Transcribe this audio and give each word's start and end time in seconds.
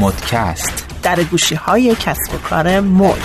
مدکست. 0.00 0.86
در 1.02 1.22
گوشی 1.22 1.54
های 1.54 1.94
کسب 1.94 2.34
و 2.34 2.38
کار 2.38 2.80
مد. 2.80 3.18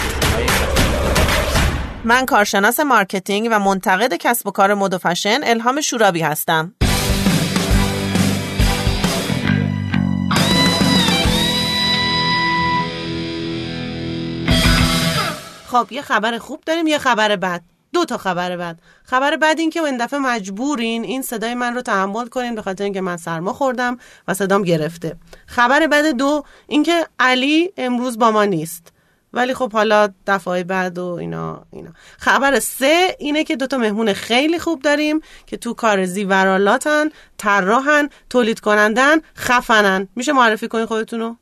من 2.03 2.25
کارشناس 2.25 2.79
marketing 2.79 3.47
و 3.51 3.59
منتقد 3.59 4.13
کسب 4.13 4.47
و 4.47 4.51
کار 4.51 4.73
مد 4.73 4.93
و 4.93 4.97
فشن 4.97 5.39
الهام 5.43 5.81
شورابی 5.81 6.21
هستم. 6.21 6.73
خب 15.67 15.87
یه 15.91 16.01
خبر 16.01 16.37
خوب 16.37 16.63
داریم 16.65 16.87
یه 16.87 16.97
خبر 16.97 17.35
بد. 17.35 17.74
دو 17.95 18.05
تا 18.05 18.17
خبر 18.17 18.57
بد 18.57 18.79
خبر 19.03 19.37
بد 19.37 19.55
این 19.57 19.69
که 19.69 19.81
این 19.81 19.97
دفعه 19.97 20.19
مجبورین 20.19 21.03
این 21.03 21.21
صدای 21.21 21.53
من 21.53 21.75
رو 21.75 21.81
تحمل 21.81 22.27
کنین 22.27 22.55
به 22.55 22.61
خاطر 22.61 22.83
اینکه 22.83 23.01
من 23.01 23.17
سرما 23.17 23.53
خوردم 23.53 23.97
و 24.27 24.33
صدام 24.33 24.63
گرفته. 24.63 25.15
خبر 25.47 25.87
بد 25.87 26.05
دو 26.05 26.43
اینکه 26.67 27.07
علی 27.19 27.73
امروز 27.77 28.17
با 28.19 28.31
ما 28.31 28.45
نیست. 28.45 28.91
ولی 29.33 29.53
خب 29.53 29.71
حالا 29.71 30.09
دفعه 30.27 30.63
بعد 30.63 30.97
و 30.97 31.05
اینا 31.05 31.65
اینا. 31.71 31.89
خبر 32.17 32.59
سه 32.59 33.15
اینه 33.19 33.43
که 33.43 33.55
دوتا 33.55 33.77
مهمون 33.77 34.13
خیلی 34.13 34.59
خوب 34.59 34.81
داریم 34.81 35.19
که 35.45 35.57
تو 35.57 35.73
کار 35.73 36.05
زیورالاتن 36.05 37.09
طراحن 37.37 38.09
تولید 38.29 38.59
کنندن 38.59 39.17
خفنن. 39.37 40.07
میشه 40.15 40.33
معرفی 40.33 40.67
کنین 40.67 40.85
خودتونو؟ 40.85 41.35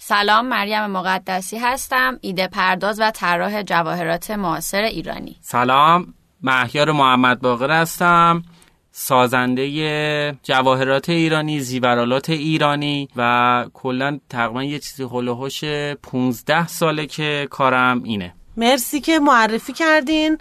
سلام 0.00 0.46
مریم 0.46 0.86
مقدسی 0.86 1.58
هستم 1.58 2.18
ایده 2.20 2.48
پرداز 2.48 3.00
و 3.00 3.10
طراح 3.10 3.62
جواهرات 3.62 4.30
معاصر 4.30 4.82
ایرانی. 4.82 5.36
سلام 5.40 6.14
مهیار 6.42 6.92
محمد 6.92 7.40
باقر 7.40 7.70
هستم 7.70 8.42
سازنده 8.90 10.38
جواهرات 10.42 11.08
ایرانی 11.08 11.60
زیورالات 11.60 12.30
ایرانی 12.30 13.08
و 13.16 13.64
کلا 13.74 14.18
تقریبا 14.28 14.64
یه 14.64 14.78
چیزی 14.78 15.02
هلوهوش 15.02 15.64
15 16.02 16.66
ساله 16.66 17.06
که 17.06 17.48
کارم 17.50 18.02
اینه. 18.02 18.34
مرسی 18.56 19.00
که 19.00 19.18
معرفی 19.18 19.72
کردین. 19.72 20.38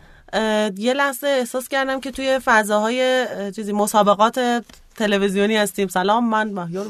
یه 0.78 0.94
لحظه 0.94 1.28
احساس 1.28 1.68
کردم 1.68 2.00
که 2.00 2.12
توی 2.12 2.40
فضاهای 2.46 3.28
چیزی 3.56 3.74
مسابقات 3.74 4.64
تلویزیونی 4.96 5.58
هستیم. 5.58 5.88
سلام 5.88 6.30
من 6.30 6.48
مهیار 6.52 6.88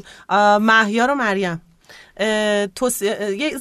مهیار 0.60 1.12
و 1.12 1.16
مریم. 1.16 1.62
توس... 2.76 3.04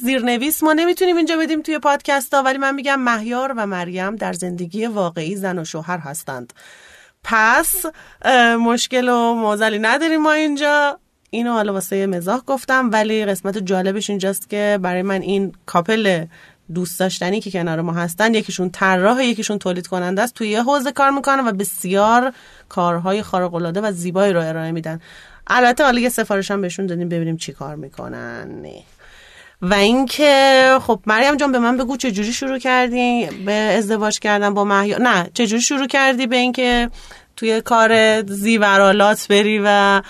زیرنویس 0.01 0.63
ما 0.63 0.73
نمی‌تونیم 0.73 1.17
اینجا 1.17 1.37
بدیم 1.37 1.61
توی 1.61 1.79
پادکست 1.79 2.33
ها 2.33 2.43
ولی 2.43 2.57
من 2.57 2.75
میگم 2.75 2.99
مهیار 2.99 3.53
و 3.57 3.65
مریم 3.65 4.15
در 4.15 4.33
زندگی 4.33 4.85
واقعی 4.85 5.35
زن 5.35 5.59
و 5.59 5.65
شوهر 5.65 5.97
هستند. 5.97 6.53
پس 7.23 7.85
مشکل 8.59 9.09
و 9.09 9.33
موزلی 9.33 9.79
نداریم 9.79 10.21
ما 10.21 10.31
اینجا. 10.31 10.99
اینو 11.29 11.51
حالا 11.51 11.73
واسه 11.73 12.05
مزاح 12.05 12.41
گفتم 12.47 12.89
ولی 12.93 13.25
قسمت 13.25 13.57
جالبش 13.57 14.09
اینجاست 14.09 14.49
که 14.49 14.79
برای 14.81 15.01
من 15.01 15.21
این 15.21 15.53
کاپل 15.65 16.25
دوست 16.73 16.99
داشتنی 16.99 17.41
که 17.41 17.51
کنار 17.51 17.81
ما 17.81 17.93
هستن 17.93 18.33
یکیشون 18.33 18.69
طراح 18.69 19.23
یکیشون 19.23 19.59
تولید 19.59 19.87
کننده 19.87 20.21
است 20.21 20.33
توی 20.33 20.49
یه 20.49 20.63
حوزه 20.63 20.91
کار 20.91 21.11
می‌کنن 21.11 21.47
و 21.47 21.51
بسیار 21.51 22.33
کارهای 22.69 23.21
خارق 23.21 23.53
العاده 23.53 23.81
و 23.81 23.91
زیبایی 23.91 24.33
رو 24.33 24.41
ارائه 24.41 24.71
میدن. 24.71 24.99
البته 25.47 25.83
حالا 25.83 25.99
یه 25.99 26.09
سفارش 26.09 26.51
هم 26.51 26.61
بهشون 26.61 26.85
دادیم 26.85 27.09
ببینیم 27.09 27.37
چی 27.37 27.53
کار 27.53 27.75
می‌کنن. 27.75 28.65
و 29.61 29.73
اینکه 29.73 30.77
خب 30.81 30.99
مریم 31.05 31.35
جان 31.35 31.51
به 31.51 31.59
من 31.59 31.77
بگو 31.77 31.97
چه 31.97 32.11
جوری 32.11 32.33
شروع 32.33 32.59
کردی 32.59 33.27
به 33.45 33.51
ازدواج 33.51 34.19
کردن 34.19 34.53
با 34.53 34.63
مهیا؟ 34.63 34.97
نه 34.97 35.29
چه 35.33 35.47
جوری 35.47 35.61
شروع 35.61 35.87
کردی 35.87 36.27
به 36.27 36.35
اینکه 36.35 36.89
توی 37.35 37.61
کار 37.61 38.21
زیورالات 38.25 39.27
بری 39.27 39.61
و 39.63 40.01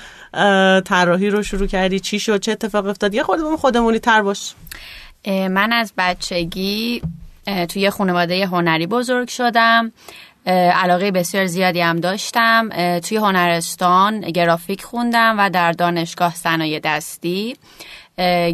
طراحی 0.86 1.30
رو 1.30 1.44
شروع 1.44 1.68
کردی؟ 1.68 2.00
چی 2.00 2.20
شد؟ 2.20 2.40
چه 2.40 2.52
اتفاق 2.52 2.88
افتاد؟ 2.88 3.14
یه 3.14 3.24
خودمون 3.24 3.58
خودمونی 3.58 4.00
تر 4.00 4.22
باش. 4.22 4.54
من 5.28 5.74
از 5.74 5.94
بچگی 5.98 7.02
توی 7.70 7.90
خانواده 7.90 8.46
هنری 8.46 8.88
بزرگ 8.88 9.28
شدم. 9.28 9.92
علاقه 10.54 11.12
بسیار 11.12 11.46
زیادی 11.46 11.82
هم 11.82 12.00
داشتم. 12.00 12.70
توی 13.00 13.18
هنرستان 13.18 14.22
گرافیک 14.22 14.84
خوندم 14.84 15.36
و 15.40 15.50
در 15.50 15.72
دانشگاه 15.72 16.36
صنایع 16.36 16.80
دستی. 16.80 17.58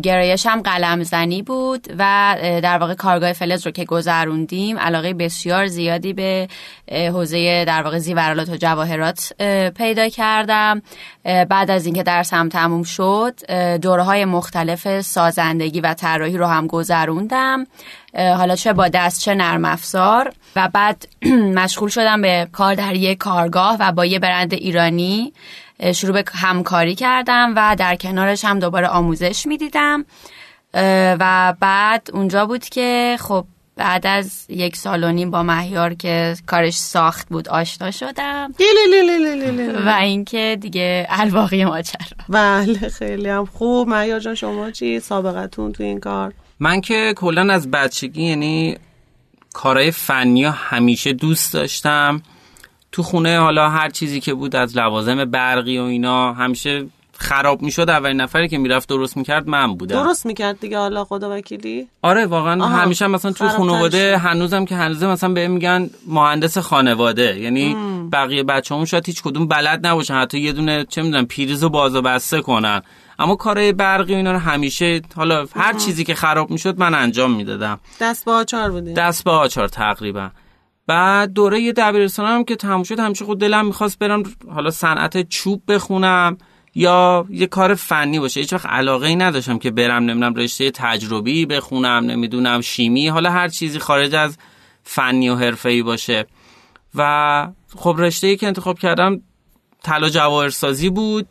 گرایشم 0.03 0.61
قلم 0.61 1.03
زنی 1.03 1.41
بود 1.41 1.87
و 1.99 2.35
در 2.41 2.77
واقع 2.77 2.93
کارگاه 2.93 3.33
فلز 3.33 3.65
رو 3.65 3.71
که 3.71 3.85
گذروندیم 3.85 4.79
علاقه 4.79 5.13
بسیار 5.13 5.67
زیادی 5.67 6.13
به 6.13 6.47
حوزه 6.91 7.65
در 7.65 7.83
واقع 7.83 7.97
زیورالات 7.97 8.49
و 8.49 8.57
جواهرات 8.57 9.33
پیدا 9.77 10.09
کردم. 10.09 10.81
بعد 11.23 11.71
از 11.71 11.85
اینکه 11.85 12.03
درسم 12.03 12.49
تموم 12.49 12.83
شد 12.83 13.51
دوره 13.77 14.03
های 14.03 14.25
مختلف 14.25 15.01
سازندگی 15.01 15.81
و 15.81 15.93
طراحی 15.93 16.37
رو 16.37 16.45
هم 16.45 16.67
گذروندم. 16.67 17.67
حالا 18.17 18.55
چه 18.55 18.73
با 18.73 18.87
دست 18.87 19.21
چه 19.21 19.35
نرم 19.35 19.65
افزار. 19.65 20.33
و 20.55 20.69
بعد 20.73 21.07
مشغول 21.59 21.89
شدم 21.89 22.21
به 22.21 22.47
کار 22.51 22.75
در 22.75 22.95
یک 22.95 23.17
کارگاه 23.17 23.77
و 23.79 23.91
با 23.91 24.05
یه 24.05 24.19
برند 24.19 24.53
ایرانی. 24.53 25.33
شروع 25.95 26.13
به 26.13 26.23
همکاری 26.33 26.95
کردم 26.95 27.53
و 27.55 27.75
در 27.79 27.95
کنارش 27.95 28.45
هم 28.45 28.59
دوباره 28.59 28.87
آموزش 28.87 29.45
می‌دیدم. 29.45 30.05
و 31.19 31.53
بعد 31.59 32.09
اونجا 32.13 32.45
بود 32.45 32.65
که 32.65 33.17
خب 33.19 33.45
بعد 33.75 34.07
از 34.07 34.45
یک 34.49 34.75
سال 34.75 35.03
و 35.03 35.11
نیم 35.11 35.31
با 35.31 35.43
مهیار 35.43 35.93
که 35.93 36.35
کارش 36.45 36.73
ساخت 36.73 37.29
بود 37.29 37.49
آشنا 37.49 37.91
شدم. 37.91 38.53
و 39.85 39.89
اینکه 39.89 40.57
دیگه 40.61 41.07
الواقی 41.09 41.65
ماجرا 41.65 42.05
بله 42.29 42.89
خیلی 42.89 43.29
هم 43.29 43.45
خوب. 43.45 43.87
مهیار 43.87 44.19
جان 44.19 44.35
شما 44.35 44.71
چی؟ 44.71 44.99
سابقتون 44.99 45.71
تو 45.71 45.83
این 45.83 45.99
کار؟ 45.99 46.33
من 46.59 46.81
که 46.81 47.13
کلا 47.17 47.53
از 47.53 47.71
بچگی 47.71 48.23
یعنی 48.23 48.77
کارهای 49.53 49.91
فنی 49.91 50.45
همیشه 50.45 51.13
دوست 51.13 51.53
داشتم. 51.53 52.21
تو 52.93 53.03
خونه 53.03 53.39
حالا 53.39 53.69
هر 53.69 53.89
چیزی 53.89 54.19
که 54.19 54.33
بود 54.33 54.55
از 54.55 54.77
لوازم 54.77 55.25
برقی 55.25 55.77
و 55.77 55.83
اینا 55.83 56.33
همیشه 56.33 56.85
خراب 57.17 57.61
می‌شد. 57.61 57.89
اولین 57.89 58.21
نفری 58.21 58.47
که 58.47 58.57
می‌رفت 58.57 58.89
درست 58.89 59.17
می‌کرد 59.17 59.47
من 59.47 59.75
بودم. 59.75 60.03
درست 60.03 60.25
می‌کرد 60.25 60.59
دیگه 60.59 60.77
حالا 60.77 61.03
خدا 61.03 61.37
وکیلی؟ 61.37 61.87
آره 62.01 62.25
واقعا 62.25 62.65
همیشه 62.65 63.07
مثلا 63.07 63.31
تو 63.31 63.47
خانواده 63.47 64.17
هنوزم 64.17 64.65
که 64.65 64.75
هنوزم 64.75 65.07
مثلا 65.07 65.33
به 65.33 65.47
میگن 65.47 65.89
مهندس 66.07 66.57
خانواده. 66.57 67.39
یعنی 67.39 67.73
ام. 67.73 68.09
بقیه 68.09 68.43
بچه‌مون 68.43 68.85
شاید 68.85 69.05
هیچ 69.05 69.23
کدوم 69.23 69.47
بلد 69.47 69.87
نباشن 69.87 70.13
حتی 70.13 70.39
یه 70.39 70.51
دونه 70.51 70.85
چه 70.89 71.01
می‌دونم 71.01 71.25
پیریز 71.25 71.63
و 71.63 71.69
باز 71.69 71.95
و 71.95 72.01
بسته 72.01 72.41
کنن. 72.41 72.81
اما 73.19 73.35
کارهای 73.35 73.71
برقی 73.71 74.13
و 74.13 74.15
اینا 74.15 74.31
رو 74.31 74.39
همیشه 74.39 75.01
حالا 75.15 75.45
هر 75.55 75.73
چیزی 75.73 76.03
که 76.03 76.15
خراب 76.15 76.51
می‌شد 76.51 76.79
من 76.79 76.93
انجام 76.93 77.31
می‌دادم. 77.31 77.79
دست 78.01 78.25
به 78.25 78.31
آچار 78.31 78.71
بودی؟ 78.71 78.93
دست 78.93 79.23
به 79.23 79.31
آچار 79.31 79.67
تقریبا. 79.67 80.29
بعد 80.87 81.33
دوره 81.33 81.71
دبیرستان 81.71 82.25
هم 82.25 82.43
که 82.43 82.55
تموم 82.55 82.83
شد 82.83 82.99
همیشه 82.99 83.25
خود 83.25 83.39
دلم 83.39 83.65
می‌خواست 83.65 83.99
برم 83.99 84.23
حالا 84.53 84.71
صنعت 84.71 85.29
چوب 85.29 85.63
بخونم 85.67 86.37
یا 86.75 87.25
یه 87.29 87.47
کار 87.47 87.75
فنی 87.75 88.19
باشه. 88.19 88.39
هیچ 88.39 88.53
وقت 88.53 88.65
علاقه 88.65 89.07
ای 89.07 89.15
نداشتم 89.15 89.57
که 89.57 89.71
برم 89.71 90.03
نمی‌دونم 90.03 90.33
رشته 90.33 90.71
تجربی 90.71 91.45
بخونم 91.45 92.05
نمی‌دونم 92.05 92.61
شیمی 92.61 93.07
حالا 93.07 93.31
هر 93.31 93.47
چیزی 93.47 93.79
خارج 93.79 94.15
از 94.15 94.37
فنی 94.83 95.29
و 95.29 95.35
حرفه‌ای 95.35 95.83
باشه. 95.83 96.25
و 96.95 97.47
خب 97.75 97.95
رشته 97.97 98.27
ای 98.27 98.37
که 98.37 98.47
انتخاب 98.47 98.79
کردم 98.79 99.21
طلا 99.83 100.09
جواهرسازی 100.09 100.89
بود 100.89 101.27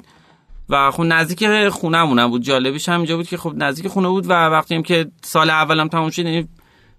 و 0.69 0.91
خب 0.91 1.03
نزدیک 1.03 1.69
خونه‌مونم 1.69 2.31
بود. 2.31 2.43
جالبیش 2.43 2.89
هم 2.89 2.97
اینجا 2.97 3.17
بود 3.17 3.27
که 3.29 3.37
خب 3.37 3.53
نزدیک 3.57 3.89
خونه 3.89 4.09
بود 4.09 4.27
و 4.27 4.33
وقتی 4.33 4.75
هم 4.75 4.83
که 4.83 5.11
سال 5.23 5.51
اولم 5.51 5.89
تموم 5.89 6.11
شد 6.11 6.25
یعنی 6.25 6.49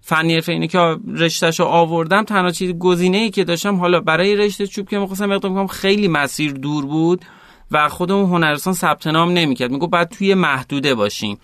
فنی 0.06 0.34
حرفه 0.34 0.52
اینه 0.52 0.66
که 0.66 0.96
رشتهش 1.14 1.60
رو 1.60 1.66
آوردم 1.66 2.22
تنها 2.22 2.50
چیز 2.50 2.72
گزینه 2.72 3.16
ای 3.16 3.30
که 3.30 3.44
داشتم 3.44 3.76
حالا 3.76 4.00
برای 4.00 4.36
رشته 4.36 4.66
چوب 4.66 4.88
که 4.88 4.98
می‌خواستم 4.98 5.32
اقدام 5.32 5.54
کنم 5.54 5.66
خیلی 5.66 6.08
مسیر 6.08 6.52
دور 6.52 6.86
بود 6.86 7.24
و 7.70 7.88
خودمون 7.88 8.30
هنرستان 8.30 8.74
ثبت 8.74 9.06
نام 9.06 9.30
نمی‌کرد. 9.30 9.70
میگه 9.70 9.86
بعد 9.86 10.08
توی 10.08 10.34
محدوده 10.34 10.94
باشیم 10.94 11.38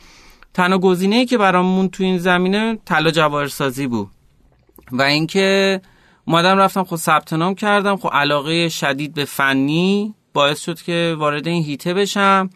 تنها 0.55 0.79
گزینه 0.79 1.17
ای 1.17 1.27
که 1.27 1.39
برامون 1.39 1.89
تو 1.89 2.03
این 2.03 2.19
زمینه 2.19 2.79
طلا 2.85 3.11
جواهرسازی 3.11 3.87
بود. 3.87 4.09
و 4.93 5.03
اینکه 5.03 5.81
اومدم 6.25 6.59
رفتم 6.59 6.85
خود 6.85 6.99
ثبت 6.99 7.33
نام 7.33 7.55
کردم. 7.55 7.97
خب 7.97 8.11
علاقه 8.13 8.69
شدید 8.69 9.15
به 9.15 9.25
فنی 9.25 10.15
باعث 10.35 10.61
شد 10.61 10.83
که 10.83 11.17
وارد 11.19 11.49
این 11.49 11.65
هیته 11.65 11.95
بشم. 11.95 12.51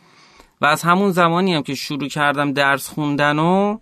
و 0.60 0.66
از 0.66 0.82
همون 0.82 1.10
زمانی 1.10 1.54
هم 1.54 1.62
که 1.62 1.74
شروع 1.74 2.08
کردم 2.08 2.52
درس 2.52 2.88
خوندن 2.88 3.38
و 3.38 3.78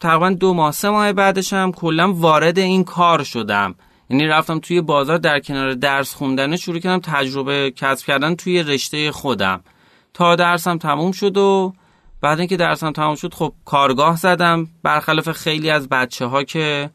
تقریبا 0.00 0.30
دو 0.30 0.54
ماه 0.54 0.72
سه 0.72 0.90
ماه 0.90 1.12
بعدش 1.12 1.52
هم 1.52 1.72
کلا 1.72 2.12
وارد 2.12 2.58
این 2.58 2.84
کار 2.84 3.24
شدم. 3.24 3.74
یعنی 4.10 4.26
رفتم 4.26 4.58
توی 4.58 4.80
بازار 4.80 5.18
در 5.18 5.40
کنار 5.40 5.74
درس 5.74 6.14
خوندن 6.14 6.56
شروع 6.56 6.78
کردم 6.78 7.00
تجربه 7.12 7.72
کسب 7.76 8.06
کردن 8.06 8.34
توی 8.34 8.62
رشته 8.62 9.12
خودم. 9.12 9.60
تا 10.14 10.36
درسم 10.36 10.78
تموم 10.78 11.12
شد 11.12 11.36
و 11.36 11.72
بعد 12.20 12.38
اینکه 12.38 12.56
درسم 12.56 12.92
تموم 12.92 13.14
شد 13.14 13.34
خب 13.34 13.52
کارگاه 13.64 14.16
زدم. 14.16 14.68
برخلاف 14.82 15.32
خیلی 15.32 15.70
از 15.70 15.88
بچه 15.88 16.26
ها 16.26 16.42
که 16.42 16.90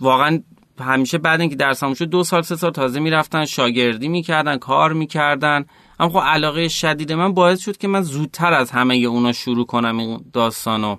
واقعا 0.00 0.42
همیشه 0.80 1.18
بعد 1.18 1.40
اینکه 1.40 1.56
درسم 1.56 1.94
شد 1.94 2.04
دو 2.04 2.24
سال 2.24 2.42
سه 2.42 2.56
سال 2.56 2.70
تازه 2.70 3.00
می‌رفتن 3.00 3.44
شاگردی 3.44 4.08
می‌کردن 4.08 4.58
کار 4.58 4.92
می‌کردن. 4.92 5.64
اما 6.00 6.10
خب 6.10 6.26
علاقه 6.26 6.68
شدید 6.68 7.12
من 7.12 7.34
باعث 7.34 7.60
شد 7.60 7.76
که 7.76 7.88
من 7.88 8.02
زودتر 8.02 8.52
از 8.52 8.70
همه 8.70 8.94
اونا 8.94 9.32
شروع 9.32 9.66
کنم 9.66 9.98
این 9.98 10.24
داستانو. 10.32 10.96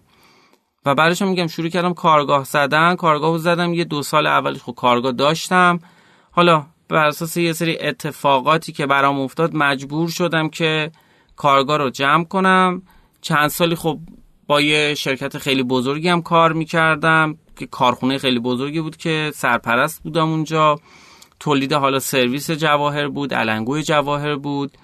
و 0.86 0.96
بعدش 0.96 1.22
هم 1.22 1.28
میگم 1.28 1.48
شروع 1.48 1.70
کردم 1.70 1.94
کارگاه 1.94 2.44
زدن. 2.44 2.96
کارگاه 2.96 3.38
زدم 3.38 3.74
یه 3.74 3.84
دو 3.84 4.04
سال 4.04 4.28
اولش 4.28 4.60
خب 4.60 4.74
کارگاه 4.74 5.12
داشتم. 5.12 5.80
حالا 6.32 6.66
بر 6.90 7.06
اساس 7.06 7.38
یه 7.38 7.54
سری 7.54 7.78
اتفاقاتی 7.80 8.72
که 8.72 8.86
برام 8.86 9.20
افتاد 9.20 9.56
مجبور 9.56 10.10
شدم 10.10 10.50
که 10.50 10.92
کارگاه 11.36 11.78
رو 11.78 11.90
جمع 11.90 12.24
کنم. 12.24 12.82
چند 13.22 13.48
سالی 13.48 13.76
خب 13.76 14.00
با 14.48 14.62
یه 14.62 14.94
شرکت 14.96 15.38
خیلی 15.38 15.64
بزرگی 15.64 16.10
هم 16.10 16.22
کار 16.22 16.54
می‌کردم 16.54 17.38
که 17.56 17.66
کارخونه 17.66 18.18
خیلی 18.18 18.40
بزرگی 18.40 18.82
بود 18.82 18.98
که 18.98 19.32
سرپرست 19.36 20.04
بودم 20.04 20.30
اونجا. 20.30 20.80
تولید 21.40 21.74
حالا 21.74 22.00
سرویس 22.00 22.52
جواهر 22.52 23.08
بود 23.08 23.34
علنگوی 23.34 23.84
جواهر 23.84 24.36
بود. 24.36 24.78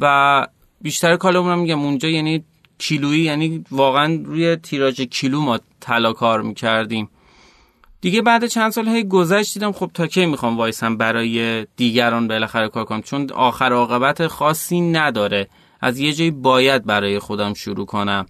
و 0.00 0.46
بیشتر 0.80 1.16
کالمون 1.16 1.58
میگم 1.58 1.80
اونجا 1.80 2.08
یعنی 2.08 2.44
کیلویی 2.78 3.22
یعنی 3.22 3.64
واقعا 3.70 4.22
روی 4.24 4.56
تیراژ 4.56 5.00
کیلو 5.00 5.40
ما 5.40 5.58
طلا 5.80 6.12
کار 6.12 6.42
می‌کردیم. 6.42 7.10
دیگه 8.00 8.22
بعد 8.22 8.46
چند 8.46 8.72
سال 8.72 8.88
هی 8.88 9.04
گذشت 9.04 9.54
دیدم 9.54 9.72
خب 9.72 9.90
تا 9.94 10.06
کی 10.06 10.26
می‌خوام 10.26 10.56
وایسم 10.56 10.96
برای 10.96 11.66
دیگران 11.76 12.28
بالاخره 12.28 12.68
کار 12.68 12.84
کنم؟ 12.84 13.02
چون 13.02 13.30
آخر 13.32 13.72
عاقبت 13.72 14.26
خاصی 14.26 14.80
نداره. 14.80 15.48
از 15.80 15.98
یه 15.98 16.12
جایی 16.12 16.30
باید 16.30 16.84
برای 16.84 17.18
خودم 17.18 17.54
شروع 17.54 17.86
کنم. 17.86 18.26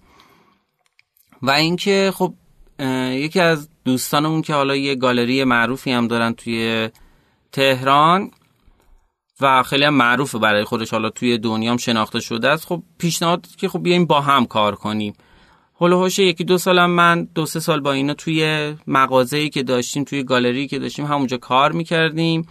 و 1.41 1.51
اینکه 1.51 2.11
خب 2.15 2.33
یکی 3.11 3.39
از 3.39 3.69
دوستانمون 3.85 4.41
که 4.41 4.53
حالا 4.53 4.75
یه 4.75 4.95
گالری 4.95 5.43
معروفی 5.43 5.91
هم 5.91 6.07
دارن 6.07 6.33
توی 6.33 6.89
تهران 7.51 8.31
و 9.41 9.63
خیلی 9.63 9.83
هم 9.83 9.93
معروفه 9.93 10.37
برای 10.37 10.63
خودش. 10.63 10.91
حالا 10.91 11.09
توی 11.09 11.37
دنیام 11.37 11.77
شناخته 11.77 12.19
شده 12.19 12.49
است. 12.49 12.65
خب 12.65 12.83
پیشنهاد 12.97 13.47
که 13.57 13.69
خب 13.69 13.83
بیایم 13.83 14.05
با 14.05 14.21
هم 14.21 14.45
کار 14.45 14.75
کنیم. 14.75 15.13
هلوهاش 15.81 16.19
یکی 16.19 16.43
دو 16.43 16.57
سالم 16.57 16.89
من 16.89 17.27
دو 17.35 17.45
سه 17.45 17.59
سال 17.59 17.79
با 17.79 17.91
اینا 17.91 18.13
توی 18.13 18.73
مغازه‌ای 18.87 19.49
که 19.49 19.63
داشتیم 19.63 20.03
توی 20.03 20.23
گالری 20.23 20.67
که 20.67 20.79
داشتیم 20.79 21.05
همونجا 21.05 21.37
کار 21.37 21.71
می‌کردیم. 21.71 22.47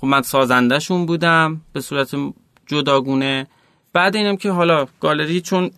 خب 0.00 0.06
من 0.06 0.22
سازندهشون 0.22 1.06
بودم 1.06 1.60
به 1.72 1.80
صورت 1.80 2.14
جداگونه. 2.66 3.46
بعد 3.92 4.16
اینم 4.16 4.36
که 4.36 4.50
حالا 4.50 4.86
گالری 5.00 5.40
چون 5.40 5.70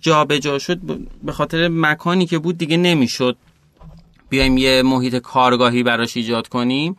جابجا 0.00 0.38
جا 0.38 0.58
شد 0.58 0.78
به 1.22 1.32
خاطر 1.32 1.68
مکانی 1.68 2.26
که 2.26 2.38
بود 2.38 2.58
دیگه 2.58 2.76
نمی‌شد. 2.76 3.36
بیایم 4.28 4.58
یه 4.58 4.82
محیط 4.82 5.16
کارگاهی 5.16 5.82
براش 5.82 6.16
ایجاد 6.16 6.48
کنیم. 6.48 6.96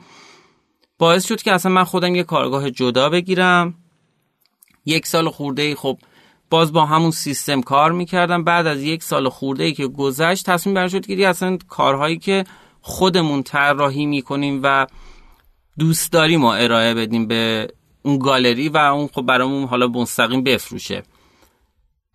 باعث 0.98 1.28
شد 1.28 1.42
که 1.42 1.54
اصلا 1.54 1.72
من 1.72 1.84
خودم 1.84 2.16
یه 2.16 2.24
کارگاه 2.24 2.72
جدا 2.72 3.10
بگیرم. 3.10 3.76
یک 4.86 5.08
سال 5.08 5.30
خورده 5.30 5.62
ای 5.62 5.76
خب 5.76 6.00
باز 6.50 6.74
با 6.74 6.86
همون 6.86 7.12
سیستم 7.12 7.62
کار 7.62 7.92
می‌کردم. 7.92 8.44
بعد 8.44 8.68
از 8.68 8.84
یک 8.84 9.04
سال 9.04 9.30
خورده 9.30 9.64
ای 9.64 9.74
که 9.74 9.88
گذشت 9.88 10.46
تصمیم 10.46 10.74
بر 10.74 10.88
شد 10.88 11.06
که 11.06 11.28
اصلا 11.28 11.58
کارهایی 11.68 12.18
که 12.18 12.44
خودمون 12.82 13.44
طراحی 13.44 14.06
می‌کنیم 14.06 14.60
و 14.64 14.88
دوست 15.80 16.12
داریم 16.12 16.44
و 16.44 16.48
ارائه 16.48 16.94
بدیم 16.94 17.28
به 17.28 17.68
اون 18.02 18.20
گالری 18.20 18.70
و 18.70 18.78
اون 18.78 19.08
خب 19.08 19.22
برامون 19.22 19.68
حالا 19.68 19.88
مستقیم 19.88 20.44
بفروشه. 20.44 21.04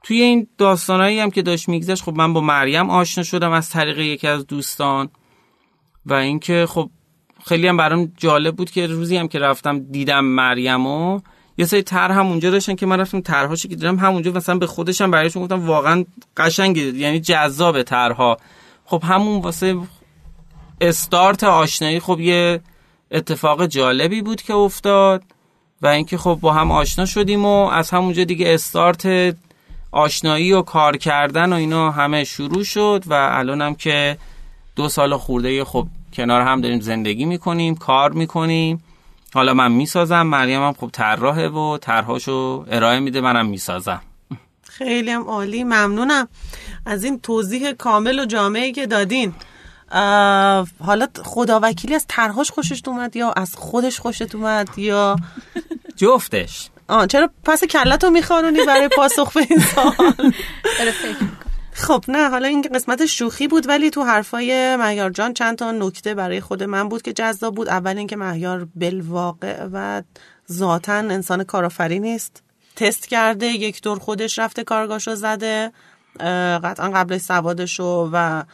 توی 0.02 0.22
این 0.22 0.46
داستانهایی 0.58 1.20
هم 1.20 1.30
که 1.30 1.42
داشت 1.42 1.68
میگذشت 1.68 2.02
خب 2.02 2.14
من 2.14 2.32
با 2.32 2.40
مریم 2.40 2.90
آشنا 2.90 3.24
شدم 3.24 3.52
از 3.52 3.70
طریق 3.70 3.98
یکی 3.98 4.28
از 4.28 4.46
دوستان 4.46 5.08
و 6.06 6.14
اینکه 6.14 6.66
خب 6.68 6.90
خیلی 7.46 7.68
هم 7.68 7.76
برام 7.76 8.12
جالب 8.16 8.56
بود 8.56 8.70
که 8.70 8.86
روزی 8.86 9.16
هم 9.16 9.28
که 9.28 9.38
رفتم 9.38 9.78
دیدم 9.78 10.24
مریم 10.24 10.86
و 10.86 11.20
یه 11.58 11.66
سری 11.66 11.82
تر 11.82 12.10
هم 12.10 12.26
اونجا 12.26 12.50
داشتن 12.50 12.74
که 12.74 12.86
من 12.86 13.00
رفتم 13.00 13.20
طرحاشو 13.20 13.68
که 13.68 13.76
دیدم 13.76 13.96
همونجا 13.96 14.32
مثلا 14.32 14.58
به 14.58 14.66
خودشم 14.66 15.10
برایشون 15.10 15.42
گفتم 15.42 15.66
واقعا 15.66 16.04
قشنگه 16.36 16.82
یعنی 16.82 17.20
جذاب 17.20 17.82
طرحها. 17.82 18.36
خب 18.84 19.02
همون 19.04 19.40
واسه 19.40 19.76
استارت 20.80 21.44
آشنایی 21.44 22.00
خب 22.00 22.20
یه 22.20 22.60
اتفاق 23.10 23.66
جالبی 23.66 24.22
بود 24.22 24.42
که 24.42 24.54
افتاد 24.54 25.22
و 25.82 25.86
اینکه 25.86 26.18
خب 26.18 26.38
با 26.40 26.52
هم 26.52 26.70
آشنا 26.70 27.06
شدیم 27.06 27.44
و 27.44 27.66
از 27.66 27.90
همونجا 27.90 28.24
دیگه 28.24 28.54
استارت 28.54 29.34
آشنایی 29.92 30.52
و 30.52 30.62
کار 30.62 30.96
کردن 30.96 31.52
و 31.52 31.56
اینا 31.56 31.90
همه 31.90 32.24
شروع 32.24 32.64
شد 32.64 33.04
و 33.06 33.14
الانم 33.14 33.74
که 33.74 34.18
دو 34.76 34.88
سال 34.88 35.16
خورده 35.16 35.64
خب 35.64 35.86
کنار 36.12 36.40
هم 36.40 36.60
داریم 36.60 36.80
زندگی 36.80 37.24
می‌کنیم 37.24 37.76
کار 37.76 38.12
می‌کنیم. 38.12 38.84
حالا 39.34 39.54
من 39.54 39.72
می‌سازم 39.72 40.22
مریم 40.22 40.62
هم 40.62 40.72
خب 40.72 40.90
طراحه 40.92 41.48
و 41.48 41.78
طرحاشو 41.78 42.64
ارائه 42.70 43.00
میده 43.00 43.20
منم 43.20 43.46
می‌سازم. 43.46 44.02
خیلی 44.68 45.10
هم 45.10 45.22
عالی 45.22 45.64
ممنونم. 45.64 46.28
از 46.86 47.04
این 47.04 47.20
توضیح 47.20 47.72
کامل 47.72 48.18
و 48.18 48.24
جامعی 48.24 48.72
که 48.72 48.86
دادین. 48.86 49.34
حالا 50.84 51.06
خدا 51.24 51.60
وکیلی 51.62 51.94
از 51.94 52.04
طرحاش 52.08 52.50
خوشش 52.50 52.82
اومد 52.86 53.16
یا 53.16 53.32
از 53.32 53.54
خودش 53.56 54.00
خوشت 54.00 54.34
اومد 54.34 54.78
یا 54.78 55.16
جفتش. 55.96 56.68
آه 56.88 57.06
چرا 57.06 57.30
پس 57.44 57.64
کلتو 57.64 58.10
میخوانونی 58.10 58.58
برای 58.66 58.88
پاسخ 58.88 59.32
به 59.32 59.46
این 59.50 59.60
سوال؟ 59.60 60.32
خب 61.82 62.04
نه 62.08 62.30
حالا 62.30 62.48
این 62.48 62.62
قسمت 62.62 63.06
شوخی 63.06 63.48
بود 63.48 63.68
ولی 63.68 63.90
تو 63.90 64.02
حرفای 64.02 64.76
مهیار 64.76 65.10
جان 65.10 65.34
چند 65.34 65.56
تا 65.56 65.72
نکته 65.72 66.14
برای 66.14 66.40
خود 66.40 66.62
من 66.62 66.88
بود 66.88 67.02
که 67.02 67.12
جذاب 67.12 67.54
بود. 67.54 67.68
اول 67.68 67.98
اینکه 67.98 68.16
مهیار 68.16 68.68
بالواقع 68.74 69.68
و 69.72 70.02
ذاتا 70.52 70.92
انسان 70.92 71.44
کارآفرین 71.44 72.02
نیست. 72.02 72.42
تست 72.76 73.08
کرده 73.08 73.46
یک 73.46 73.82
دور 73.82 73.98
خودش 73.98 74.38
رفته 74.38 74.64
کارگاهشو 74.64 75.14
زده 75.14 75.72
قطعا 76.64 76.90
قبل 76.90 77.18
سوادشو 77.18 78.10
و 78.12 78.44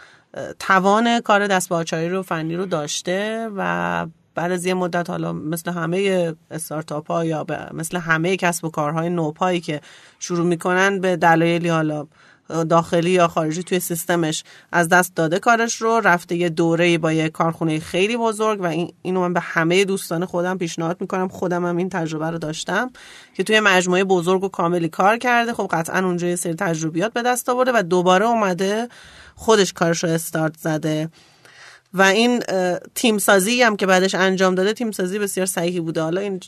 توان 0.58 1.20
کار 1.20 1.46
دست 1.46 1.72
رو 1.92 2.22
فنی 2.22 2.56
رو 2.56 2.66
داشته 2.66 3.50
و 3.56 4.06
بعد 4.34 4.52
از 4.52 4.66
یه 4.66 4.74
مدت 4.74 5.10
حالا 5.10 5.32
مثل 5.32 5.70
همه 5.70 6.34
استارتاپ 6.50 7.10
ها 7.10 7.24
یا 7.24 7.46
مثل 7.72 7.98
همه 7.98 8.36
کسب 8.36 8.64
و 8.64 8.70
کارهای 8.70 9.10
نوپایی 9.10 9.60
که 9.60 9.80
شروع 10.18 10.46
می‌کنن 10.46 11.00
به 11.00 11.16
دلایلی 11.16 11.68
حالا 11.68 12.06
داخلی 12.48 13.10
یا 13.10 13.28
خارجی 13.28 13.62
توی 13.62 13.80
سیستمش 13.80 14.44
از 14.72 14.88
دست 14.88 15.14
داده 15.14 15.38
کارش 15.38 15.76
رو 15.76 16.00
رفته 16.00 16.36
یه 16.36 16.48
دوره 16.48 16.98
با 16.98 17.12
یه 17.12 17.28
کارخونه 17.28 17.80
خیلی 17.80 18.16
بزرگ 18.16 18.60
و 18.60 18.66
این 18.66 18.92
اینو 19.02 19.20
من 19.20 19.32
به 19.32 19.40
همه 19.40 19.84
دوستان 19.84 20.24
خودم 20.24 20.58
پیشنهاد 20.58 21.00
می‌کنم. 21.00 21.28
خودم 21.28 21.66
هم 21.66 21.76
این 21.76 21.88
تجربه 21.88 22.30
رو 22.30 22.38
داشتم 22.38 22.90
که 23.34 23.42
توی 23.42 23.60
مجموعه 23.60 24.04
بزرگ 24.04 24.44
و 24.44 24.48
کاملی 24.48 24.88
کار 24.88 25.18
کرده. 25.18 25.52
خب 25.52 25.68
قطعا 25.70 26.06
اونجا 26.06 26.26
یه 26.26 26.36
سری 26.36 26.54
تجربیات 26.54 27.12
به 27.12 27.22
دست 27.22 27.48
آورده 27.48 27.72
و 27.74 27.82
دوباره 27.82 28.26
اومده 28.26 28.88
خودش 29.34 29.72
کارش 29.72 30.04
رو 30.04 30.10
استارت 30.10 30.56
زده. 30.58 31.08
و 31.94 32.02
این 32.02 32.42
تیم 32.94 33.18
سازی 33.18 33.62
هم 33.62 33.76
که 33.76 33.86
بعدش 33.86 34.14
انجام 34.14 34.54
داده 34.54 34.72
تیم 34.72 34.90
سازی 34.90 35.18
بسیار 35.18 35.46
صحیحی 35.46 35.80
بوده. 35.80 36.02
حالا 36.02 36.20
این 36.20 36.40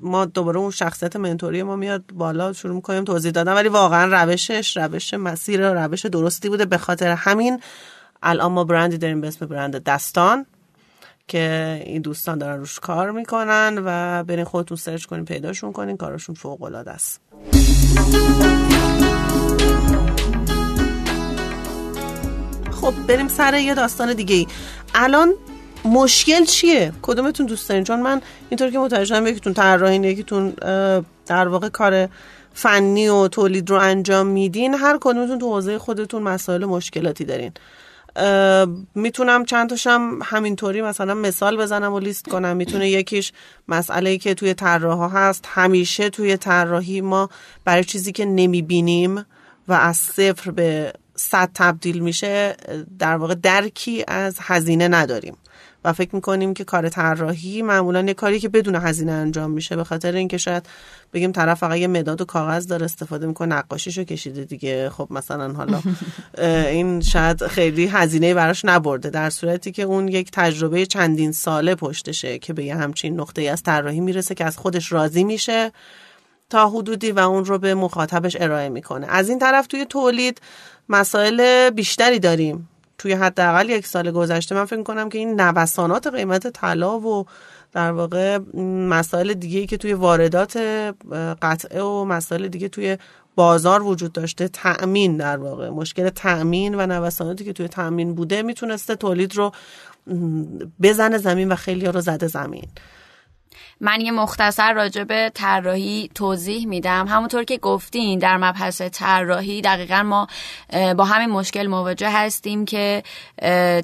ما 0.00 0.24
دوباره 0.24 0.58
اون 0.58 0.70
شخصیت 0.70 1.16
منتوری 1.16 1.62
ما 1.62 1.76
میاد 1.76 2.04
بالا 2.12 2.52
شروع 2.52 2.74
می‌کنیم 2.74 3.04
توضیح 3.04 3.30
دادن. 3.30 3.52
ولی 3.52 3.68
واقعا 3.68 4.22
روشش 4.22 4.76
روش 4.76 5.14
مسیر 5.14 5.84
روش 5.84 6.06
درستی 6.06 6.48
بوده. 6.48 6.64
به 6.64 6.78
خاطر 6.78 7.10
همین 7.10 7.60
الان 8.22 8.52
ما 8.52 8.64
برندی 8.64 8.98
داریم 8.98 9.20
به 9.20 9.28
اسم 9.28 9.46
برند 9.46 9.82
دستان 9.84 10.46
که 11.28 11.82
این 11.86 12.02
دوستان 12.02 12.38
دارن 12.38 12.58
روش 12.58 12.80
کار 12.80 13.10
می‌کنن 13.10 13.82
و 13.84 14.24
برین 14.24 14.44
خودتون 14.44 14.76
سرچ 14.76 15.04
کنین 15.04 15.24
پیداشون 15.24 15.72
کنین 15.72 15.96
کارشون 15.96 16.34
فوق 16.34 16.62
العاده 16.62 16.90
است. 16.90 17.20
خب 22.88 23.06
بریم 23.06 23.28
سر 23.28 23.54
یه 23.54 23.74
داستان 23.74 24.12
دیگه 24.12 24.34
ای. 24.34 24.46
الان 24.94 25.34
مشکل 25.84 26.44
چیه؟ 26.44 26.92
کدومتون 27.02 27.46
دوست 27.46 27.68
دارین؟ 27.68 27.84
چون 27.84 28.00
من 28.00 28.20
اینطور 28.50 28.70
که 28.70 28.78
متوجه 28.78 29.04
شدم 29.04 29.26
یکیتون 29.26 29.54
طراحین 29.54 30.04
یکیتون 30.04 30.50
در 31.26 31.48
واقع 31.48 31.68
کار 31.68 32.08
فنی 32.54 33.08
و 33.08 33.28
تولید 33.28 33.70
رو 33.70 33.76
انجام 33.76 34.26
میدین. 34.26 34.74
هر 34.74 34.98
کدومتون 35.00 35.38
تو 35.38 35.46
حوزه 35.46 35.78
خودتون 35.78 36.22
مسائل 36.22 36.64
مشکلاتی 36.64 37.24
دارین. 37.24 37.52
می‌تونم 38.94 39.44
چند 39.44 39.70
تاشم 39.70 40.18
همینطوری 40.24 40.82
مثلا 40.82 41.14
مثال 41.14 41.56
بزنم 41.56 41.92
و 41.92 41.98
لیست 41.98 42.28
کنم. 42.28 42.56
می‌تونه 42.56 42.90
یکیش 42.90 43.32
مسئله 43.68 44.18
که 44.18 44.34
توی 44.34 44.54
طراح 44.54 45.16
هست. 45.16 45.44
همیشه 45.48 46.10
توی 46.10 46.36
طراحی 46.36 47.00
ما 47.00 47.28
برای 47.64 47.84
چیزی 47.84 48.12
که 48.12 48.24
نمی‌بینیم 48.24 49.26
و 49.68 49.72
از 49.72 49.96
صفر 49.96 50.50
به 50.50 50.92
صد 51.18 51.50
تبدیل 51.54 51.98
میشه 51.98 52.56
در 52.98 53.16
واقع 53.16 53.34
درکی 53.34 54.04
از 54.08 54.36
هزینه 54.40 54.88
نداریم. 54.88 55.36
و 55.84 55.92
فکر 55.92 56.14
می‌کنیم 56.14 56.54
که 56.54 56.64
کار 56.64 56.88
طراحی 56.88 57.62
معمولا 57.62 58.02
یه 58.02 58.14
کاری 58.14 58.40
که 58.40 58.48
بدون 58.48 58.74
هزینه 58.74 59.12
انجام 59.12 59.50
میشه 59.50 59.76
به 59.76 59.84
خاطر 59.84 60.12
اینکه 60.12 60.38
شاید 60.38 60.66
بگیم 61.12 61.32
طرف 61.32 61.58
فقط 61.58 61.76
یه 61.76 61.86
مداد 61.86 62.20
و 62.20 62.24
کاغذ 62.24 62.66
داره 62.66 62.84
استفاده 62.84 63.26
می‌کنه 63.26 63.54
نقاشیشو 63.54 64.04
کشیده 64.04 64.44
دیگه. 64.44 64.90
خب 64.90 65.08
مثلا 65.10 65.52
حالا 65.52 65.82
این 66.72 67.00
شاید 67.00 67.46
خیلی 67.46 67.86
هزینه 67.86 68.34
براش 68.34 68.64
نبرده 68.64 69.10
در 69.10 69.30
صورتی 69.30 69.72
که 69.72 69.82
اون 69.82 70.08
یک 70.08 70.30
تجربه 70.32 70.86
چندین 70.86 71.32
ساله 71.32 71.74
پشتشه 71.74 72.38
که 72.38 72.52
به 72.52 72.64
یه 72.64 72.76
همچین 72.76 73.20
نقطه 73.20 73.42
از 73.42 73.62
طراحی 73.62 74.00
می‌رسه 74.00 74.34
که 74.34 74.44
از 74.44 74.56
خودش 74.56 74.92
راضی 74.92 75.24
میشه. 75.24 75.72
تا 76.50 76.68
حدودی 76.68 77.12
و 77.12 77.18
اون 77.18 77.44
رو 77.44 77.58
به 77.58 77.74
مخاطبش 77.74 78.36
ارائه 78.40 78.68
می‌کنه. 78.68 79.06
از 79.10 79.28
این 79.28 79.38
طرف 79.38 79.66
توی 79.66 79.84
تولید 79.84 80.40
مسائل 80.88 81.70
بیشتری 81.70 82.18
داریم. 82.18 82.68
توی 82.98 83.12
حداقل 83.12 83.70
یک 83.70 83.86
سال 83.86 84.10
گذشته 84.10 84.54
من 84.54 84.64
فکر 84.64 84.82
کنم 84.82 85.08
که 85.08 85.18
این 85.18 85.40
نوسانات 85.40 86.06
قیمت 86.06 86.46
طلا 86.46 87.00
و 87.00 87.26
در 87.72 87.92
واقع 87.92 88.38
مسائل 88.88 89.34
دیگه 89.34 89.66
که 89.66 89.76
توی 89.76 89.92
واردات 89.92 90.56
قطعه 91.42 91.82
و 91.82 92.04
مسائل 92.04 92.48
دیگه 92.48 92.68
توی 92.68 92.98
بازار 93.34 93.82
وجود 93.82 94.12
داشته 94.12 94.48
تأمین 94.48 95.16
در 95.16 95.36
واقع. 95.36 95.68
مشکل 95.68 96.08
تأمین 96.08 96.74
و 96.74 96.86
نوساناتی 96.86 97.44
که 97.44 97.52
توی 97.52 97.68
تأمین 97.68 98.14
بوده 98.14 98.42
می‌تونسته 98.42 98.96
تولید 98.96 99.36
رو 99.36 99.52
بزنه 100.82 101.18
زمین 101.18 101.52
و 101.52 101.54
خیلی 101.54 101.86
رو 101.86 102.00
زده 102.00 102.26
زمین. 102.26 102.66
من 103.80 104.00
یه 104.00 104.10
مختصر 104.10 104.72
راجع 104.72 105.04
به 105.04 105.30
طراحی 105.34 106.10
توضیح 106.14 106.66
میدم. 106.66 107.08
همونطور 107.08 107.44
که 107.44 107.56
گفتین 107.56 108.18
در 108.18 108.36
مبحث 108.36 108.82
طراحی 108.82 109.60
دقیقا 109.60 110.02
ما 110.02 110.26
با 110.72 111.04
همین 111.04 111.30
مشکل 111.30 111.66
مواجه 111.66 112.10
هستیم 112.10 112.64
که 112.64 113.02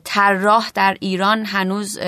طراح 0.04 0.70
در 0.74 0.96
ایران 1.00 1.44
هنوز 1.44 1.98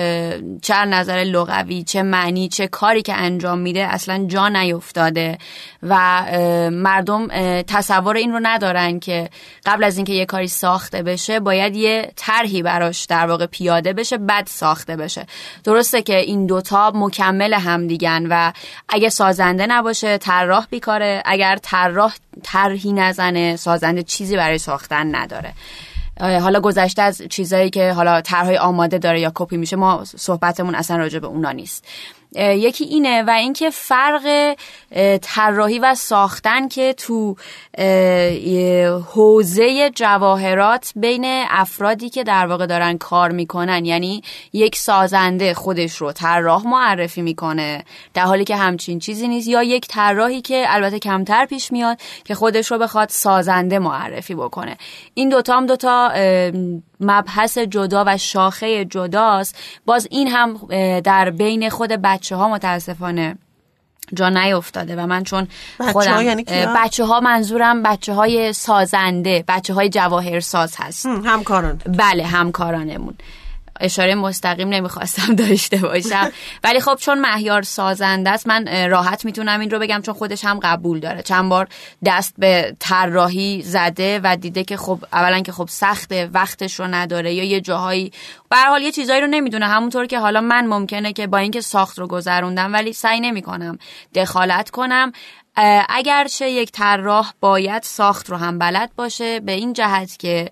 چه 0.61 0.75
نظر 0.85 1.17
لغوی 1.17 1.83
چه 1.83 2.03
معنی 2.03 2.47
چه 2.47 2.67
کاری 2.67 3.01
که 3.01 3.13
انجام 3.13 3.59
میده 3.59 3.87
اصلا 3.87 4.25
جا 4.27 4.47
نیفتاده 4.47 5.37
و 5.83 6.21
مردم 6.71 7.27
تصور 7.61 8.15
این 8.15 8.33
رو 8.33 8.39
ندارن 8.43 8.99
که 8.99 9.29
قبل 9.65 9.83
از 9.83 9.97
اینکه 9.97 10.13
یه 10.13 10.25
کاری 10.25 10.47
ساخته 10.47 11.03
بشه 11.03 11.39
باید 11.39 11.75
یه 11.75 12.11
طرحی 12.15 12.61
براش 12.61 13.05
در 13.05 13.27
واقع 13.27 13.45
پیاده 13.45 13.93
بشه 13.93 14.17
بعد 14.17 14.47
ساخته 14.47 14.95
بشه. 14.95 15.25
درسته 15.63 16.01
که 16.01 16.17
این 16.17 16.45
دوتا 16.45 16.91
مکمل 16.95 17.53
هم 17.53 17.76
دیگن 17.85 18.27
و 18.29 18.51
اگه 18.89 19.09
سازنده 19.09 19.65
نباشه 19.65 20.17
طراح 20.17 20.67
بیکاره. 20.69 21.21
اگر 21.25 21.57
طراح 21.61 22.15
طرحی 22.43 22.93
نزنه 22.93 23.55
سازنده 23.55 24.03
چیزی 24.03 24.35
برای 24.35 24.57
ساختن 24.57 25.15
نداره. 25.15 25.53
حالا 26.19 26.59
گذشته 26.59 27.01
از 27.01 27.21
چیزایی 27.29 27.69
که 27.69 27.91
حالا 27.91 28.21
طرحهای 28.21 28.57
آماده 28.57 28.97
داره 28.97 29.19
یا 29.19 29.31
کپی 29.35 29.57
میشه 29.57 29.75
ما 29.75 30.03
صحبتمون 30.05 30.75
اصلا 30.75 30.97
راجع 30.97 31.19
به 31.19 31.27
اونا 31.27 31.51
نیست. 31.51 31.85
یکی 32.35 32.85
اینه 32.85 33.23
و 33.23 33.29
اینکه 33.29 33.69
فرق 33.69 34.55
طراحی 35.21 35.79
و 35.79 35.95
ساختن 35.95 36.67
که 36.67 36.93
تو 36.93 37.35
حوزه 39.13 39.89
جواهرات 39.89 40.91
بین 40.95 41.45
افرادی 41.49 42.09
که 42.09 42.23
در 42.23 42.47
واقع 42.47 42.65
دارن 42.65 42.97
کار 42.97 43.31
می‌کنن 43.31 43.85
یعنی 43.85 44.21
یک 44.53 44.75
سازنده 44.75 45.53
خودش 45.53 45.95
رو 45.95 46.11
طراح 46.11 46.67
معرفی 46.67 47.21
می‌کنه 47.21 47.83
در 48.13 48.23
حالی 48.23 48.43
که 48.43 48.55
همچین 48.55 48.99
چیزی 48.99 49.27
نیست 49.27 49.47
یا 49.47 49.63
یک 49.63 49.87
طراحی 49.87 50.41
که 50.41 50.65
البته 50.67 50.99
کمتر 50.99 51.45
پیش 51.45 51.71
میاد 51.71 51.97
که 52.25 52.35
خودش 52.35 52.71
رو 52.71 52.77
بخواد 52.77 53.09
سازنده 53.09 53.79
معرفی 53.79 54.35
بکنه. 54.35 54.77
این 55.13 55.29
دوتا 55.29 55.57
هم 55.57 55.65
دوتا 55.65 56.11
مبحث 56.99 57.57
جدا 57.57 58.03
و 58.07 58.17
شاخه 58.17 58.85
جداست. 58.85 59.55
باز 59.85 60.07
این 60.11 60.27
هم 60.27 60.57
در 60.99 61.29
بین 61.29 61.69
خود 61.69 61.89
بچه 61.89 62.35
ها 62.35 62.49
متاسفانه 62.49 63.37
جا 64.13 64.29
نیفتاده 64.29 64.95
و 64.95 65.05
من 65.05 65.23
چون 65.23 65.47
خودم 65.91 66.21
یعنی 66.21 66.45
بچه 66.75 67.05
ها 67.05 67.19
منظورم 67.19 67.83
بچه 67.83 68.13
های 68.13 68.53
سازنده 68.53 69.43
بچه 69.47 69.73
های 69.73 69.89
جواهر 69.89 70.39
ساز 70.39 70.75
هست 70.77 71.05
همکاران. 71.05 71.81
بله 71.85 72.25
همکارانمون. 72.25 73.15
اشاره 73.79 74.15
مستقیم 74.15 74.69
نمی‌خواستم 74.69 75.35
داشته 75.35 75.77
باشم. 75.77 76.31
ولی 76.63 76.79
خب 76.79 76.95
چون 76.95 77.19
مهیار 77.19 77.61
سازنده 77.61 78.29
است 78.29 78.47
من 78.47 78.89
راحت 78.89 79.25
می‌تونم 79.25 79.59
این 79.59 79.71
رو 79.71 79.79
بگم 79.79 80.01
چون 80.01 80.13
خودش 80.13 80.45
هم 80.45 80.59
قبول 80.59 80.99
داره. 80.99 81.21
چند 81.21 81.49
بار 81.49 81.67
دست 82.05 82.33
به 82.37 82.75
طراحی 82.79 83.61
زده 83.61 84.19
و 84.23 84.35
دیده 84.35 84.63
که 84.63 84.77
خب 84.77 84.99
اولا 85.13 85.39
که 85.39 85.51
خب 85.51 85.67
سخته 85.69 86.29
وقتش 86.33 86.79
رو 86.79 86.87
نداره 86.87 87.33
یا 87.33 87.43
یه 87.43 87.61
جاهایی 87.61 88.11
به 88.49 88.57
حال 88.57 88.81
یه 88.81 88.91
چیزایی 88.91 89.21
رو 89.21 89.27
نمی‌دونه. 89.27 89.65
همونطور 89.65 90.05
که 90.05 90.19
حالا 90.19 90.41
من 90.41 90.65
ممکنه 90.65 91.13
که 91.13 91.27
با 91.27 91.37
اینکه 91.37 91.61
ساخت 91.61 91.99
رو 91.99 92.07
گذروندم 92.07 92.73
ولی 92.73 92.93
سعی 92.93 93.19
نمی‌کنم 93.19 93.77
دخالت 94.15 94.69
کنم. 94.69 95.11
اگرچه 95.89 96.49
یک 96.49 96.71
طراح 96.71 97.31
باید 97.39 97.83
ساخت 97.83 98.29
رو 98.29 98.37
هم 98.37 98.59
بلد 98.59 98.91
باشه 98.95 99.39
به 99.39 99.51
این 99.51 99.73
جهت 99.73 100.19
که 100.19 100.51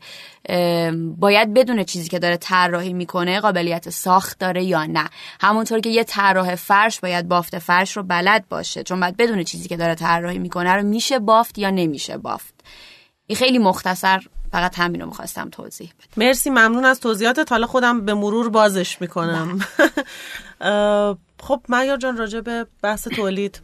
باید 1.18 1.54
بدونه 1.54 1.84
چیزی 1.84 2.10
که 2.10 2.20
داره 2.20 2.38
طراحی 2.38 2.94
می‌کنه 2.94 3.40
قابلیت 3.40 3.90
ساخت 3.90 4.40
داره 4.40 4.64
یا 4.64 4.86
نه. 4.86 5.10
همونطور 5.42 5.80
که 5.80 5.90
یه 5.90 6.04
طراح 6.04 6.56
فرش 6.56 7.00
باید 7.00 7.28
بافت 7.28 7.60
فرش 7.60 7.98
رو 7.98 8.04
بلد 8.04 8.46
باشه 8.50 8.84
چون 8.84 9.00
باید 9.00 9.18
بدونه 9.18 9.44
چیزی 9.44 9.70
که 9.70 9.78
داره 9.78 9.96
طراحی 9.96 10.40
می‌کنه 10.40 10.74
رو 10.74 10.84
میشه 10.84 11.20
بافت 11.20 11.58
یا 11.58 11.70
نمیشه 11.70 12.18
بافت. 12.18 12.54
این 13.28 13.38
خیلی 13.38 13.58
مختصر 13.58 14.24
فقط 14.52 14.80
همین 14.80 15.02
رو 15.02 15.08
می‌خواستم 15.08 15.50
توضیح 15.50 15.94
بدم. 16.00 16.26
مرسی 16.26 16.50
ممنون 16.50 16.86
از 16.86 17.00
توضیحاتت. 17.00 17.52
حالا 17.52 17.68
خودم 17.68 18.06
به 18.06 18.14
مرور 18.14 18.50
بازش 18.50 19.02
می‌کنم. 19.02 19.60
خب 21.44 21.62
معیار 21.70 21.98
جان 21.98 22.18
راجع 22.18 22.40
به 22.40 22.68
بحث 22.82 23.08
تولید. 23.08 23.62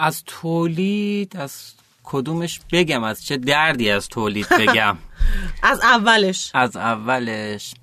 از 0.00 0.22
تولید 0.26 1.36
از 1.36 1.72
کدومش 2.02 2.60
بگم 2.72 3.04
از 3.04 3.24
چه 3.24 3.36
دردی 3.36 3.90
از 3.90 4.08
تولید 4.08 4.48
بگم؟ 4.48 4.96
از 5.62 5.80
اولش. 5.80 6.50
از 6.54 6.76
اولش. 6.76 7.74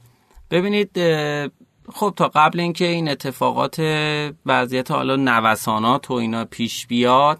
ببینید 0.52 1.00
خب 1.94 2.14
تا 2.16 2.28
قبل 2.28 2.60
اینکه 2.60 2.86
این 2.86 3.10
اتفاقات 3.10 3.80
وضعیت 4.46 4.92
حالا 4.92 5.16
نوسانات 5.16 6.12
و 6.12 6.14
اینا 6.14 6.46
پیش 6.46 6.88
بیاد 6.88 7.40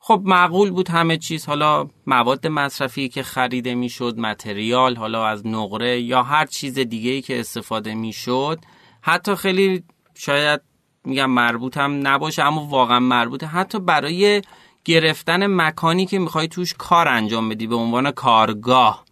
خب 0.00 0.22
معقول 0.24 0.70
بود 0.70 0.88
همه 0.88 1.16
چیز 1.16 1.46
حالا 1.46 1.88
مواد 2.06 2.46
مصرفی 2.46 3.08
که 3.08 3.22
خریده 3.22 3.74
می‌شد 3.74 4.18
متریال 4.18 4.96
حالا 4.96 5.26
از 5.26 5.46
نقره 5.46 6.00
یا 6.00 6.22
هر 6.22 6.46
چیز 6.46 6.78
دیگه 6.78 7.10
ای 7.10 7.22
که 7.22 7.40
استفاده 7.40 7.94
می‌شد 7.94 8.58
حتی 9.00 9.34
خیلی 9.34 9.84
شاید 10.14 10.60
میگم 11.06 11.30
مربوط 11.30 11.76
هم 11.76 12.08
نباشه 12.08 12.42
اما 12.42 12.66
واقعا 12.66 13.00
مربوطه. 13.00 13.46
حتی 13.46 13.78
برای 13.78 14.42
گرفتن 14.84 15.46
مکانی 15.46 16.06
که 16.06 16.18
می‌خوای 16.18 16.48
توش 16.48 16.74
کار 16.78 17.08
انجام 17.08 17.48
بدی 17.48 17.66
به 17.66 17.76
عنوان 17.76 18.10
کارگاه. 18.10 19.04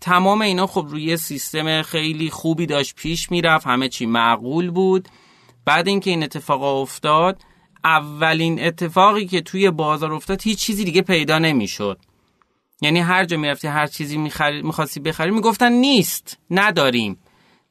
تمام 0.00 0.40
اینا 0.40 0.66
خب 0.66 0.86
روی 0.90 1.16
سیستم 1.16 1.82
خیلی 1.82 2.30
خوبی 2.30 2.66
داشت 2.66 2.94
پیش 2.94 3.30
می‌رفت 3.30 3.66
همه 3.66 3.88
چی 3.88 4.06
معقول 4.06 4.70
بود. 4.70 5.08
بعد 5.64 5.88
اینکه 5.88 6.10
این 6.10 6.22
اتفاق 6.22 6.62
افتاد 6.62 7.42
اولین 7.84 8.64
اتفاقی 8.64 9.26
که 9.26 9.40
توی 9.40 9.70
بازار 9.70 10.12
افتاد 10.12 10.42
هیچ 10.42 10.58
چیزی 10.58 10.84
دیگه 10.84 11.02
پیدا 11.02 11.38
نمی‌شد. 11.38 11.98
یعنی 12.82 13.00
هر 13.00 13.24
جا 13.24 13.36
می‌رفتی 13.36 13.68
هر 13.68 13.86
چیزی 13.86 14.18
می‌خواستی 14.62 15.00
بخری 15.00 15.30
می‌گفتن 15.30 15.72
نیست 15.72 16.38
نداریم. 16.50 17.18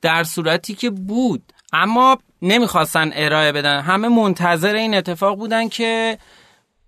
در 0.02 0.24
صورتی 0.24 0.76
که 0.76 0.90
بود. 0.90 1.54
اما 1.74 2.18
نمی‌خواستن 2.42 3.12
ارائه 3.14 3.52
بدن. 3.52 3.80
همه 3.80 4.08
منتظر 4.08 4.76
این 4.76 4.96
اتفاق 4.96 5.38
بودن 5.38 5.70
که 5.70 6.18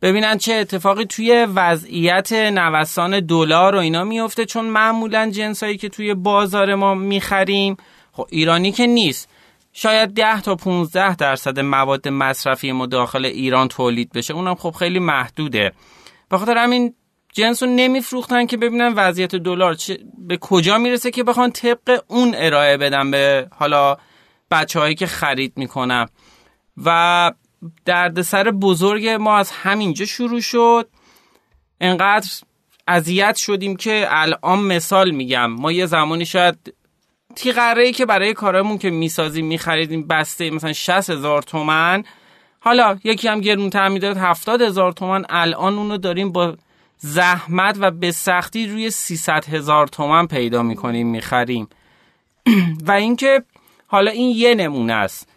ببینن 0.01 0.37
چه 0.37 0.53
اتفاقی 0.53 1.05
توی 1.05 1.47
وضعیت 1.55 2.33
نوسان 2.33 3.19
دلار 3.19 3.75
و 3.75 3.79
اینا 3.79 4.03
میفته 4.03 4.45
چون 4.45 4.65
معمولا 4.65 5.29
جنسایی 5.29 5.77
که 5.77 5.89
توی 5.89 6.13
بازار 6.13 6.75
ما 6.75 6.95
می‌خریم 6.95 7.77
خب 8.11 8.27
ایرانی 8.29 8.71
که 8.71 8.87
نیست. 8.87 9.29
شاید 9.73 10.13
10 10.13 10.41
تا 10.41 10.55
15 10.55 11.15
درصد 11.15 11.59
مواد 11.59 12.07
مصرفی 12.07 12.71
ما 12.71 12.85
داخل 12.85 13.25
ایران 13.25 13.67
تولید 13.67 14.11
بشه. 14.11 14.33
اونم 14.33 14.55
خب 14.55 14.71
خیلی 14.71 14.99
محدوده. 14.99 15.71
به 16.29 16.37
خاطر 16.37 16.57
همین 16.57 16.93
جنس 17.33 17.63
رو 17.63 17.69
نمیفروختن 17.69 18.45
که 18.45 18.57
ببینن 18.57 18.93
وضعیت 18.93 19.35
دلار 19.35 19.75
به 20.17 20.37
کجا 20.37 20.77
می‌رسه 20.77 21.11
که 21.11 21.23
بخوان 21.23 21.51
طبق 21.51 22.03
اون 22.07 22.33
ارائه 22.37 22.77
بدن 22.77 23.11
به 23.11 23.47
حالا 23.59 23.97
بچههایی 24.51 24.95
که 24.95 25.07
خرید 25.07 25.53
می‌کنم. 25.55 26.05
و 26.85 27.31
دردسر 27.85 28.51
بزرگ 28.51 29.07
ما 29.07 29.37
از 29.37 29.51
همینجا 29.51 30.05
شروع 30.05 30.41
شد. 30.41 30.87
انقدر 31.81 32.29
اذیت 32.87 33.35
شدیم 33.35 33.75
که 33.75 34.07
الان 34.09 34.59
مثال 34.59 35.11
میگم. 35.11 35.51
ما 35.51 35.71
یه 35.71 35.85
زمانی 35.85 36.25
شاید 36.25 36.73
تیغره 37.35 37.91
که 37.91 38.05
برای 38.05 38.33
کارمون 38.33 38.77
که 38.77 38.89
می‌سازیم 38.89 39.45
میخریدیم 39.45 40.07
بسته 40.07 40.49
مثلا 40.49 40.73
60 40.73 41.09
هزار 41.09 41.41
تومن. 41.41 42.03
حالا 42.59 42.99
یکی 43.03 43.27
هم 43.27 43.41
گرونتر 43.41 43.87
می‌داد 43.87 44.17
70 44.17 44.61
هزار 44.61 44.91
تومن. 44.91 45.25
الان 45.29 45.73
اونو 45.77 45.97
داریم 45.97 46.31
با 46.31 46.55
زحمت 46.97 47.77
و 47.79 47.91
به 47.91 48.11
سختی 48.11 48.67
روی 48.67 48.91
300 48.91 49.45
هزار 49.45 49.87
تومن 49.87 50.27
پیدا 50.27 50.63
می‌کنیم 50.63 51.07
می‌خریم. 51.07 51.67
و 52.87 52.91
اینکه 52.91 53.43
حالا 53.91 54.11
این 54.11 54.35
یه 54.35 54.55
نمونه 54.55 54.93
است. 54.93 55.29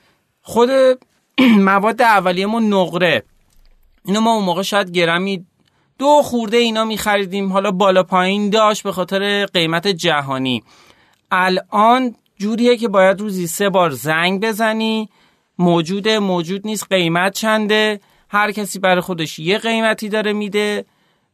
خود 0.43 0.71
مواد 1.69 2.03
اولیه 2.03 2.47
ما 2.47 2.61
نقره. 2.61 3.23
اینو 4.05 4.21
ما 4.21 4.35
اون 4.35 4.45
موقع 4.45 4.63
شاید 4.63 4.91
گرمی 4.91 5.47
دو 5.99 6.23
خورده 6.23 6.57
اینا 6.57 6.85
میخریدیم. 6.85 7.53
حالا 7.53 7.71
بالا 7.71 8.03
پایین 8.03 8.51
داشت 8.51 8.83
به 8.83 8.93
خاطر 8.93 9.47
قیمت 9.47 9.89
جهانی. 9.89 10.63
الان 11.31 12.15
جوریه 12.39 12.77
که 12.77 12.89
باید 12.89 13.21
روزی 13.21 13.47
سه 13.47 13.69
بار 13.69 13.91
زنگ 13.91 14.41
بزنی. 14.41 15.09
موجوده 15.59 16.19
موجود 16.19 16.67
نیست 16.67 16.87
قیمت 16.91 17.35
چنده. 17.35 18.01
هر 18.29 18.53
کسی 18.53 18.79
برای 18.79 19.01
خودش 19.01 19.39
یه 19.39 19.59
قیمتی 19.59 20.09
داره 20.09 20.33
میده 20.33 20.85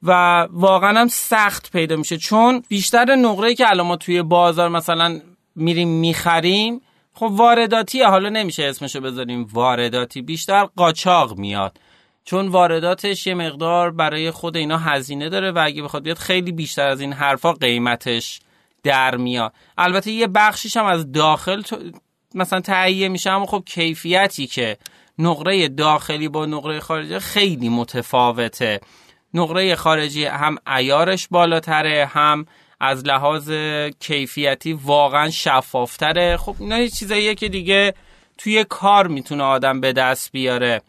و 0.03 0.13
واقعا 0.51 1.01
هم 1.01 1.09
سخت 1.09 1.73
پیدا 1.73 1.97
میشه. 1.97 2.17
چون 2.17 2.63
بیشتر 2.69 3.15
نقره 3.15 3.55
که 3.55 3.71
الان 3.71 3.87
ما 3.87 3.97
توی 3.97 4.23
بازار 4.23 4.69
مثلا 4.69 5.21
میریم 5.57 5.89
می‌خریم 5.89 6.81
خب 7.15 7.31
وارداتی 7.33 8.03
حالا 8.03 8.29
نمیشه 8.29 8.65
اسمشو 8.65 9.01
بذاریم 9.01 9.49
وارداتی. 9.53 10.23
بیشتر 10.23 10.65
قاچاق 10.65 11.39
میاد. 11.39 11.81
چون 12.25 12.49
وارداتش 12.49 13.27
یه 13.27 13.35
مقدار 13.35 13.91
برای 13.91 14.31
خود 14.31 14.57
اینا 14.57 14.79
هزینه 14.79 15.29
داره 15.29 15.53
و 15.53 15.63
اگه 15.65 15.83
بخواد 15.83 16.03
بیاد 16.03 16.19
خیلی 16.19 16.53
بیشتر 16.53 16.89
از 16.89 17.01
این 17.01 17.13
حرفا 17.13 17.53
قیمتش 17.53 18.41
در 18.83 19.17
میاد. 19.17 19.53
البته 19.79 20.11
یه 20.11 20.27
بخشیش 20.27 20.77
هم 20.77 20.85
از 20.85 21.13
داخل 21.13 21.63
مثلا 22.35 22.61
تهیه 22.61 23.09
میشه 23.09 23.31
اما 23.31 23.47
خب 23.47 23.63
کیفیتی 23.67 24.47
که 24.47 24.77
نقره 25.19 25.69
داخلی 25.69 26.29
با 26.29 26.47
نقره 26.47 26.81
خارجی 26.81 27.19
خیلی 27.19 27.69
متفاوته. 27.69 28.81
نقره 29.35 29.75
خارجی 29.75 30.25
هم 30.25 30.57
ایارش 30.77 31.29
بالاتره 31.31 32.07
هم 32.13 32.47
از 32.81 33.05
لحاظ 33.07 33.51
کیفیتی 34.01 34.73
واقعا 34.73 35.31
شفافتره. 35.31 36.37
خب 36.37 36.57
اینا 36.61 36.79
یه 36.79 36.89
چیزاییه 36.89 37.35
که 37.35 37.49
دیگه 37.49 37.95
توی 38.39 38.65
کار 38.65 39.07
می‌تونه 39.07 39.45
آدم 39.45 39.81
به 39.81 39.93
دست 39.93 40.33
بیاره. 40.33 40.83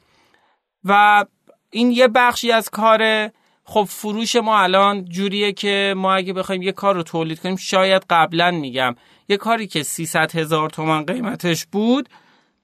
و 0.84 1.26
این 1.70 1.92
یه 1.92 2.08
بخشی 2.08 2.52
از 2.52 2.70
کاره. 2.70 3.34
خب 3.64 3.84
فروش 3.90 4.36
ما 4.36 4.60
الان 4.60 5.06
جوریه 5.06 5.52
که 5.52 5.94
ما 5.98 6.14
اگه 6.14 6.34
بخوایم 6.34 6.62
یه 6.62 6.72
کار 6.72 6.96
رو 6.96 7.04
تولید 7.04 7.40
کنیم 7.40 7.56
شاید 7.56 8.06
قبلا 8.10 8.52
میگم. 8.52 8.96
یه 9.30 9.38
کاری 9.38 9.68
که 9.68 9.84
300 9.84 10.36
هزار 10.36 10.70
تومن 10.70 11.06
قیمتش 11.06 11.66
بود 11.66 12.10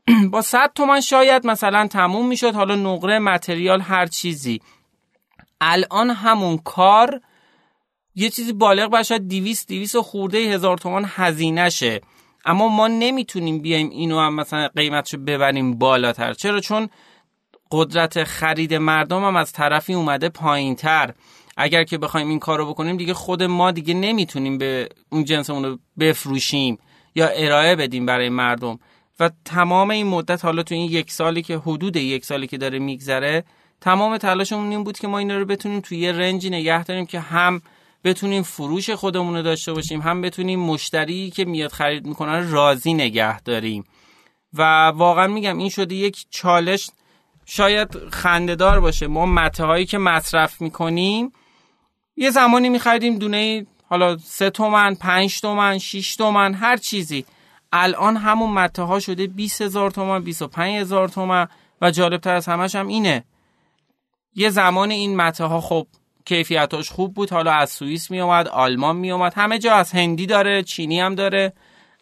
با 0.31 0.41
100 0.41 0.71
تومن 0.75 1.01
شاید 1.01 1.47
مثلا 1.47 1.87
تموم 1.87 2.27
می‌شد. 2.27 2.55
حالا 2.55 2.75
نقره 2.75 3.19
متریال 3.19 3.81
هر 3.81 4.05
چیزی. 4.05 4.61
الان 5.61 6.09
همون 6.09 6.57
کار 6.57 7.21
یه 8.19 8.29
چیزی 8.29 8.53
بالغ 8.53 8.89
بر 8.91 9.03
شاید 9.03 9.27
200 9.27 9.67
200 9.67 9.95
و 9.95 10.01
خورده 10.01 10.37
هزار 10.37 10.77
تومان 10.77 11.05
هزینه 11.07 11.69
شه 11.69 12.01
اما 12.45 12.67
ما 12.67 12.87
نمی‌تونیم 12.87 13.59
بیایم 13.59 13.89
اینو 13.89 14.19
هم 14.19 14.33
مثلا 14.33 14.67
قیمتشو 14.67 15.17
ببریم 15.17 15.77
بالاتر. 15.77 16.33
چرا؟ 16.33 16.59
چون 16.59 16.89
قدرت 17.71 18.23
خرید 18.23 18.73
مردم 18.73 19.23
هم 19.25 19.35
از 19.35 19.51
طرفی 19.51 19.93
اومده 19.93 20.29
پایین 20.29 20.75
تر 20.75 21.13
اگر 21.57 21.83
که 21.83 21.97
بخوایم 21.97 22.29
این 22.29 22.39
کار 22.39 22.57
رو 22.57 22.65
بکنیم 22.65 22.97
دیگه 22.97 23.13
خود 23.13 23.43
ما 23.43 23.71
دیگه 23.71 23.93
نمی‌تونیم 23.93 24.57
به 24.57 24.89
اون 25.09 25.23
جنسمون 25.23 25.65
رو 25.65 25.79
بفروشیم 25.99 26.77
یا 27.15 27.27
ارائه 27.27 27.75
بدیم 27.75 28.05
برای 28.05 28.29
مردم. 28.29 28.79
و 29.19 29.29
تمام 29.45 29.89
این 29.89 30.07
مدت 30.07 30.45
حالا 30.45 30.63
تو 30.63 30.75
این 30.75 30.91
یک 30.91 31.11
سالی 31.11 31.41
که 31.41 31.57
حدود 31.57 31.95
یک 31.95 32.25
سالی 32.25 32.47
که 32.47 32.57
داره 32.57 32.79
میگذره 32.79 33.43
تمام 33.81 34.17
تلاشمون 34.17 34.69
این 34.69 34.83
بود 34.83 34.99
که 34.99 35.07
ما 35.07 35.17
اینا 35.17 35.37
رو 35.37 35.45
بتونیم 35.45 35.79
توی 35.79 35.97
یه 35.97 36.11
رنجی 36.11 36.49
نگه 36.49 36.83
داریم 36.83 37.05
که 37.05 37.19
هم 37.19 37.61
بتونیم 38.07 38.43
فروش 38.43 38.89
خودمون 38.89 39.35
رو 39.35 39.41
داشته 39.41 39.73
باشیم 39.73 40.01
هم 40.01 40.21
بتونیم 40.21 40.59
مشتری 40.59 41.29
که 41.29 41.45
میاد 41.45 41.71
خرید 41.71 42.05
می‌کنن 42.05 42.51
راضی 42.51 42.93
نگه 42.93 43.41
داریم. 43.41 43.83
و 44.53 44.87
واقعا 44.87 45.27
میگم 45.27 45.57
این 45.57 45.69
شده 45.69 45.95
یک 45.95 46.25
چالش 46.29 46.89
شاید 47.45 48.09
خندهدار 48.11 48.79
باشه. 48.79 49.07
ما 49.07 49.25
مته 49.25 49.63
هایی 49.63 49.85
که 49.85 49.97
مصرف 49.97 50.61
می‌کنیم 50.61 51.31
یه 52.15 52.29
زمانی 52.29 52.69
میخریدیم 52.69 53.17
دونه 53.17 53.65
حالا 53.89 54.17
سه 54.17 54.49
تومن 54.49 54.95
پنج 54.95 55.41
تومن 55.41 55.77
شیش 55.77 56.15
تومن 56.15 56.53
هر 56.53 56.77
چیزی. 56.77 57.25
الان 57.71 58.17
همون 58.17 58.53
مته 58.53 58.83
ها 58.83 58.99
شده 58.99 59.27
20 59.27 59.61
هزار 59.61 59.91
تومن 59.91 60.23
25 60.23 60.81
هزار 60.81 61.07
تومن 61.07 61.47
و 61.81 61.91
جالبتر 61.91 62.35
از 62.35 62.45
همش 62.45 62.75
هم 62.75 62.87
اینه. 62.87 63.23
یه 64.35 64.49
زمان 64.49 64.91
این 64.91 65.15
مته 65.15 65.43
ها 65.43 65.61
خب 65.61 65.87
کیفیتاش 66.27 66.89
خوب 66.89 67.13
بود. 67.13 67.31
حالا 67.31 67.51
از 67.51 67.69
سوئیس 67.69 68.11
می 68.11 68.21
اومد 68.21 68.47
آلمان 68.47 68.95
می 68.95 69.11
اومد 69.11 69.33
همه 69.35 69.59
جا 69.59 69.73
از 69.73 69.91
هندی 69.91 70.25
داره 70.25 70.63
چینی 70.63 70.99
هم 70.99 71.15
داره. 71.15 71.53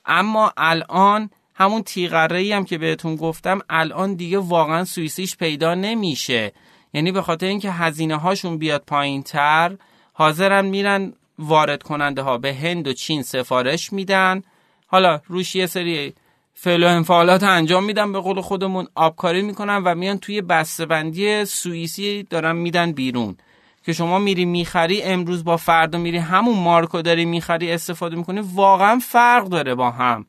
اما 0.05 0.53
الان 0.57 1.29
همون 1.55 1.83
تیغره 1.83 2.55
هم 2.55 2.65
که 2.65 2.77
بهتون 2.77 3.15
گفتم 3.15 3.59
الان 3.69 4.13
دیگه 4.13 4.37
واقعا 4.37 4.83
سوئیسیش 4.83 5.37
پیدا 5.37 5.75
نمیشه. 5.75 6.51
یعنی 6.93 7.11
به 7.11 7.21
خاطر 7.21 7.45
اینکه 7.45 7.71
هزینه 7.71 8.15
هاشون 8.15 8.57
بیاد 8.57 8.83
پایین 8.87 9.23
تر 9.23 9.77
حاضرن 10.13 10.65
میرن 10.65 11.13
وارد 11.39 11.83
کننده 11.83 12.21
ها 12.21 12.37
به 12.37 12.53
هند 12.53 12.87
و 12.87 12.93
چین 12.93 13.23
سفارش 13.23 13.93
میدن. 13.93 14.43
حالا 14.87 15.21
روش 15.27 15.55
یه 15.55 15.65
سری 15.65 16.13
فعل 16.53 16.83
و 16.83 16.87
انفعالات 16.87 17.43
انجام 17.43 17.83
میدن 17.83 18.11
به 18.11 18.19
قول 18.19 18.41
خودمون 18.41 18.87
آبکاری 18.95 19.41
می‌کنن 19.41 19.83
و 19.85 19.95
میان 19.95 20.17
توی 20.17 20.41
بسته‌بندی 20.41 21.45
سوئیسی 21.45 22.23
دارن 22.23 22.55
میدن 22.55 22.91
بیرون. 22.91 23.37
که 23.85 23.93
شما 23.93 24.19
میری 24.19 24.45
می‌خری 24.45 25.01
امروز 25.01 25.43
با 25.43 25.57
فردا 25.57 25.97
میری 25.97 26.17
همون 26.17 26.59
مارکو 26.59 27.01
داری 27.01 27.25
می‌خری 27.25 27.71
استفاده 27.71 28.15
می‌کنی 28.15 28.41
واقعا 28.53 28.99
فرق 28.99 29.47
داره 29.47 29.75
با 29.75 29.91
هم. 29.91 30.25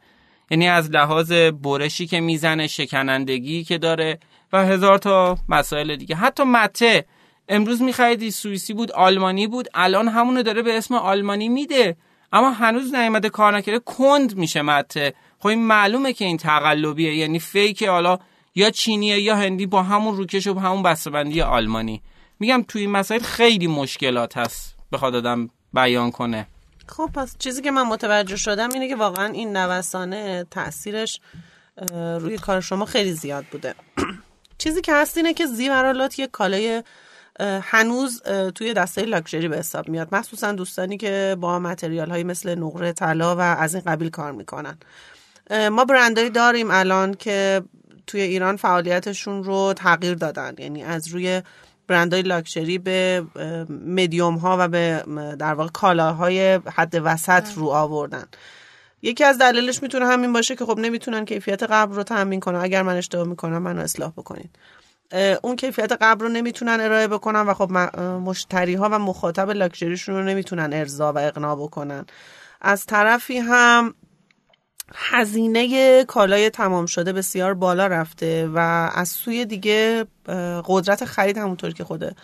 یعنی 0.51 0.69
از 0.69 0.91
لحاظ 0.91 1.33
برشی 1.33 2.07
که 2.07 2.21
می‌زنه 2.21 2.67
شکنندگی 2.67 3.65
که 3.65 3.79
داره 3.79 4.19
و 4.53 4.67
هزار 4.67 4.99
تا 4.99 5.39
مسائل 5.49 5.97
دیگه. 5.97 6.17
حتی 6.17 6.43
مته 6.43 7.05
امروز 7.49 7.83
میخریدی 7.83 8.31
سوئیسی 8.31 8.75
بود 8.75 8.93
آلمانی 8.93 9.47
بود 9.47 9.69
الان 9.75 10.09
همونو 10.09 10.43
داره 10.43 10.63
به 10.63 10.79
اسم 10.79 10.95
آلمانی 10.95 11.49
میده. 11.49 11.97
اما 12.33 12.51
هنوز 12.51 12.95
نیامده 12.95 13.29
کار 13.29 13.57
نکرده 13.57 13.79
کند 13.79 14.37
میشه 14.37 14.63
مته. 14.63 15.15
خب 15.39 15.47
این 15.47 15.67
معلومه 15.67 16.13
که 16.13 16.25
این 16.25 16.37
تقلبیه 16.37 17.15
یعنی 17.15 17.39
فیک 17.39 17.83
حالا 17.83 18.19
یا 18.55 18.71
چینیه 18.71 19.21
یا 19.21 19.37
هندی 19.37 19.67
با 19.67 19.83
همون 19.83 20.17
روکش 20.17 20.47
و 20.47 20.59
همون 20.59 20.83
بسته‌بندی 20.83 21.43
آلمانی. 21.43 22.03
میگم 22.41 22.65
توی 22.69 22.81
این 22.81 22.91
مسائل 22.91 23.21
خیلی 23.21 23.67
مشکلات 23.67 24.37
هست 24.37 24.77
بخواد 24.93 25.15
آدم 25.15 25.51
بیان 25.75 26.11
کنه. 26.11 26.47
خب 26.87 27.11
پس 27.15 27.37
چیزی 27.39 27.63
که 27.63 27.71
من 27.71 27.83
متوجه 27.83 28.37
شدم 28.37 28.69
اینه 28.73 28.89
که 28.89 28.97
واقعا 28.97 29.27
این 29.27 29.57
نوسانه 29.57 30.47
تاثیرش 30.51 31.21
روی 31.93 32.39
کار 32.39 32.61
شما 32.61 32.85
خیلی 32.85 33.13
زیاد 33.13 33.45
بوده. 33.45 33.75
چیزی 34.59 34.81
که 34.81 34.95
هست 34.95 35.17
اینه 35.17 35.35
که 35.35 35.47
زیورالات 35.47 36.19
یک 36.19 36.31
کالای 36.31 36.83
هنوز 37.41 38.23
توی 38.55 38.75
دسته 38.75 39.03
لاکچری 39.03 39.49
به 39.49 39.59
حساب 39.59 39.89
میاد. 39.89 40.15
مخصوصا 40.15 40.53
دوستانی 40.53 40.97
که 40.97 41.37
با 41.41 41.59
متریال 41.59 42.11
های 42.11 42.25
مثل 42.25 42.55
نقره 42.55 42.93
طلا 42.93 43.37
و 43.37 43.41
از 43.41 43.75
این 43.75 43.85
قبیل 43.87 44.11
کار 44.11 44.33
می‌کنن. 44.33 44.79
ما 45.73 45.85
برندهایی 45.85 46.31
داریم 46.31 46.71
الان 46.71 47.15
که 47.15 47.63
توی 48.07 48.21
ایران 48.21 48.57
فعالیتشون 48.57 49.45
رو 49.45 49.75
تغییر 49.77 50.15
دادن. 50.15 50.55
یعنی 50.59 50.85
از 50.85 51.09
روی 51.09 51.43
برندهای 51.87 52.23
لاکچری 52.23 52.79
به 52.79 53.25
مدیوم 53.87 54.35
ها 54.35 54.57
و 54.61 54.69
به 54.69 55.05
در 55.39 55.55
واقع 55.55 55.71
کالاهای 55.71 56.61
حد 56.75 57.01
وسط 57.05 57.45
رو 57.55 57.67
آوردن. 57.69 58.25
یکی 59.03 59.25
از 59.25 59.39
دلیلش 59.39 59.83
می‌تونه 59.83 60.07
همین 60.07 60.33
باشه 60.33 60.57
که 60.57 60.65
خب 60.65 60.79
نمی‌تونن 60.79 61.25
کیفیت 61.25 61.63
قبل 61.63 61.95
رو 61.95 62.03
تامین 62.03 62.41
کنن. 62.41 62.59
اگر 62.59 62.83
من 62.83 62.97
اشتباه 62.97 63.27
می‌کنم 63.27 63.59
منو 63.59 63.81
اصلاح 63.81 64.11
بکنین. 64.11 64.49
اون 65.43 65.57
کیفیت 65.57 65.93
قبل 65.93 66.21
رو 66.25 66.29
نمی‌تونن 66.29 66.81
ارائه 66.81 67.09
بکنن 67.09 67.41
و 67.41 67.55
خب 67.55 67.73
مشتری 68.01 68.75
ها 68.75 68.89
و 68.93 68.99
مخاطب 68.99 69.51
لاکچریشون 69.51 70.15
رو 70.15 70.23
نمی‌تونن 70.23 70.73
ارضا 70.73 71.13
و 71.13 71.19
اقناع 71.19 71.57
بکنن. 71.57 72.07
از 72.61 72.87
طرفی 72.87 73.39
هم 73.39 73.95
هزینه 74.95 76.05
کالای 76.05 76.51
تمام 76.51 76.87
شده 76.87 77.13
بسیار 77.13 77.55
بالا 77.55 77.87
رفته 77.87 78.51
و 78.55 78.59
از 78.95 79.09
سوی 79.09 79.45
دیگه 79.45 80.05
قدرت 80.65 81.05
خرید 81.05 81.39
همونطور 81.39 81.73
که 81.73 81.85
خوده 81.85 82.15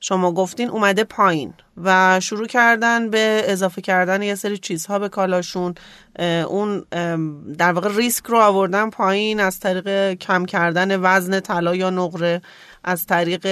شما 0.00 0.32
گفتین 0.32 0.70
اومده 0.70 1.04
پایین 1.04 1.54
و 1.76 2.20
شروع 2.20 2.46
کردن 2.46 3.10
به 3.10 3.42
اضافه 3.46 3.80
کردن 3.80 4.22
یه 4.22 4.34
سری 4.34 4.58
چیزها 4.58 4.98
به 4.98 5.08
کالاشون. 5.08 5.74
اون 6.48 6.84
در 7.58 7.72
واقع 7.72 7.96
ریسک 7.96 8.26
رو 8.26 8.38
آوردن 8.38 8.90
پایین 8.90 9.40
از 9.40 9.60
طریق 9.60 10.12
کم 10.14 10.44
کردن 10.44 11.00
وزن 11.00 11.40
طلا 11.40 11.74
یا 11.74 11.90
نقره. 11.90 12.42
از 12.84 13.06
طریق 13.06 13.46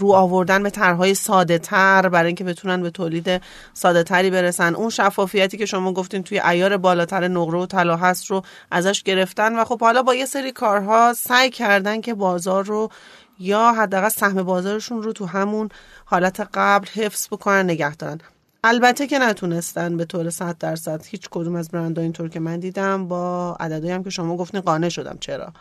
رو 0.00 0.12
آوردن 0.12 0.62
به 0.62 0.70
طرحهای 0.70 1.14
ساده 1.14 1.58
تر 1.58 2.08
برای 2.08 2.26
اینکه 2.26 2.44
بتونن 2.44 2.82
به 2.82 2.90
تولید 2.90 3.42
ساده 3.74 4.02
تری 4.02 4.30
برسن. 4.30 4.74
اون 4.74 4.90
شفافیتی 4.90 5.58
که 5.58 5.66
شما 5.66 5.92
گفتین 5.92 6.22
توی 6.22 6.40
ایار 6.40 6.76
بالاتر 6.76 7.28
نقره 7.28 7.58
و 7.58 7.66
طلا 7.66 7.96
هست 7.96 8.26
رو 8.26 8.42
ازش 8.70 9.02
گرفتن 9.02 9.58
و 9.58 9.64
خب 9.64 9.80
حالا 9.80 10.02
با 10.02 10.14
یه 10.14 10.26
سری 10.26 10.52
کارها 10.52 11.12
سعی 11.12 11.50
کردن 11.50 12.00
که 12.00 12.14
بازار 12.14 12.64
رو 12.64 12.90
یا 13.38 13.72
حداقل 13.72 14.08
سهم 14.08 14.42
بازارشون 14.42 15.02
رو 15.02 15.12
تو 15.12 15.26
همون 15.26 15.68
حالت 16.04 16.48
قبل 16.54 16.88
حفظ 16.88 17.28
بکنن 17.28 17.64
نگه 17.64 17.96
دارن. 17.96 18.20
البته 18.64 19.06
که 19.06 19.18
نتونستن 19.18 19.96
به 19.96 20.04
طور 20.04 20.30
100 20.30 20.58
درصد. 20.58 21.04
هیچ 21.06 21.28
کدوم 21.30 21.56
از 21.56 21.68
برندها 21.68 22.02
اینطور 22.02 22.28
که 22.28 22.40
من 22.40 22.60
دیدم 22.60 23.08
با 23.08 23.56
عددهایی 23.60 23.92
هم 23.92 24.04
که 24.04 24.10
شما 24.10 24.36
گفتین 24.36 24.60
قانع 24.60 24.88
شدم. 24.88 25.16
چرا؟ 25.20 25.52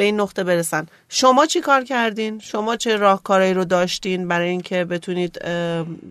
به 0.00 0.04
این 0.04 0.20
نقطه 0.20 0.44
برسن. 0.44 0.86
شما 1.08 1.46
چی 1.46 1.60
کار 1.60 1.84
کردین؟ 1.84 2.38
شما 2.38 2.76
چه 2.76 2.96
راهکارهایی 2.96 3.54
رو 3.54 3.64
داشتین 3.64 4.28
برای 4.28 4.48
اینکه 4.48 4.84
بتونید 4.84 5.42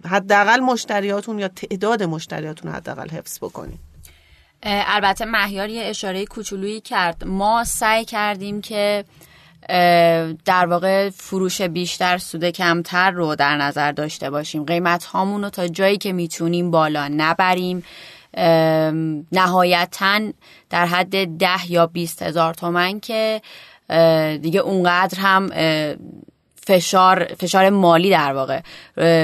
حداقل 0.09 0.59
مشتریاتون 0.59 1.39
یا 1.39 1.47
تعداد 1.47 2.03
مشتریاتون 2.03 2.71
حداقل 2.71 3.09
حفظ 3.09 3.37
بکنید 3.37 3.79
البته 4.63 5.25
مهیار 5.25 5.69
یه 5.69 5.83
اشاره 5.83 6.25
کوچولویی 6.25 6.81
کرد. 6.81 7.23
ما 7.25 7.63
سعی 7.63 8.05
کردیم 8.05 8.61
که 8.61 9.05
در 10.45 10.65
واقع 10.65 11.09
فروش 11.09 11.61
بیشتر 11.61 12.17
سود 12.17 12.49
کمتر 12.49 13.11
رو 13.11 13.35
در 13.35 13.57
نظر 13.57 13.91
داشته 13.91 14.29
باشیم. 14.29 14.63
قیمت 14.63 15.03
هامون 15.03 15.43
رو 15.43 15.49
تا 15.49 15.67
جایی 15.67 15.97
که 15.97 16.13
می‌تونیم 16.13 16.71
بالا 16.71 17.07
نبریم. 17.07 17.83
نهایتا 19.31 20.19
در 20.69 20.85
حد 20.85 21.37
ده 21.37 21.71
یا 21.71 21.87
بیست 21.87 22.21
هزار 22.21 22.53
تومن 22.53 22.99
که 22.99 23.41
دیگه 24.41 24.59
اونقدر 24.59 25.19
هم 25.19 25.49
فشار 26.65 27.23
فشار 27.23 27.69
مالی 27.69 28.09
در 28.09 28.33
واقع 28.33 28.61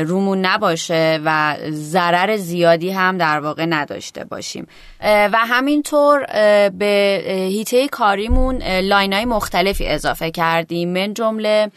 رومون 0.03 0.45
نباشه 0.45 1.19
و 1.25 1.57
ضرر 1.69 2.37
زیادی 2.37 2.89
هم 2.89 3.17
در 3.17 3.39
واقع 3.39 3.65
نداشته 3.65 4.23
باشیم. 4.23 4.67
و 5.03 5.37
همینطور 5.37 6.25
به 6.69 7.23
هیته 7.51 7.87
کاریمون 7.87 8.63
لاین 8.63 9.13
های 9.13 9.25
مختلفی 9.25 9.87
اضافه 9.87 10.31
کردیم. 10.31 10.93
من 10.93 11.13
جمله 11.13 11.71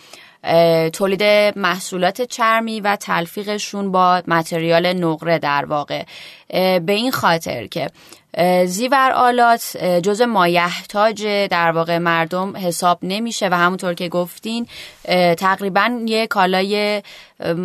تولید 0.92 1.22
محصولات 1.58 2.22
چرمی 2.22 2.80
و 2.80 2.96
تلفیقشون 2.96 3.92
با 3.92 4.22
متریال 4.28 4.92
نقره 4.92 5.38
در 5.38 5.64
واقع. 5.64 6.02
به 6.78 6.92
این 6.92 7.10
خاطر 7.10 7.66
که 7.66 7.90
زیور 8.66 9.10
آلات 9.10 9.76
جز 10.02 10.22
مایحتاج 10.22 11.26
در 11.50 11.70
واقع 11.70 11.98
مردم 11.98 12.56
حساب 12.56 12.98
نمیشه 13.02 13.48
و 13.48 13.54
همونطور 13.54 13.94
که 13.94 14.08
گفتین 14.08 14.66
تقریبا 15.38 16.00
یه 16.06 16.26
کالای 16.26 17.02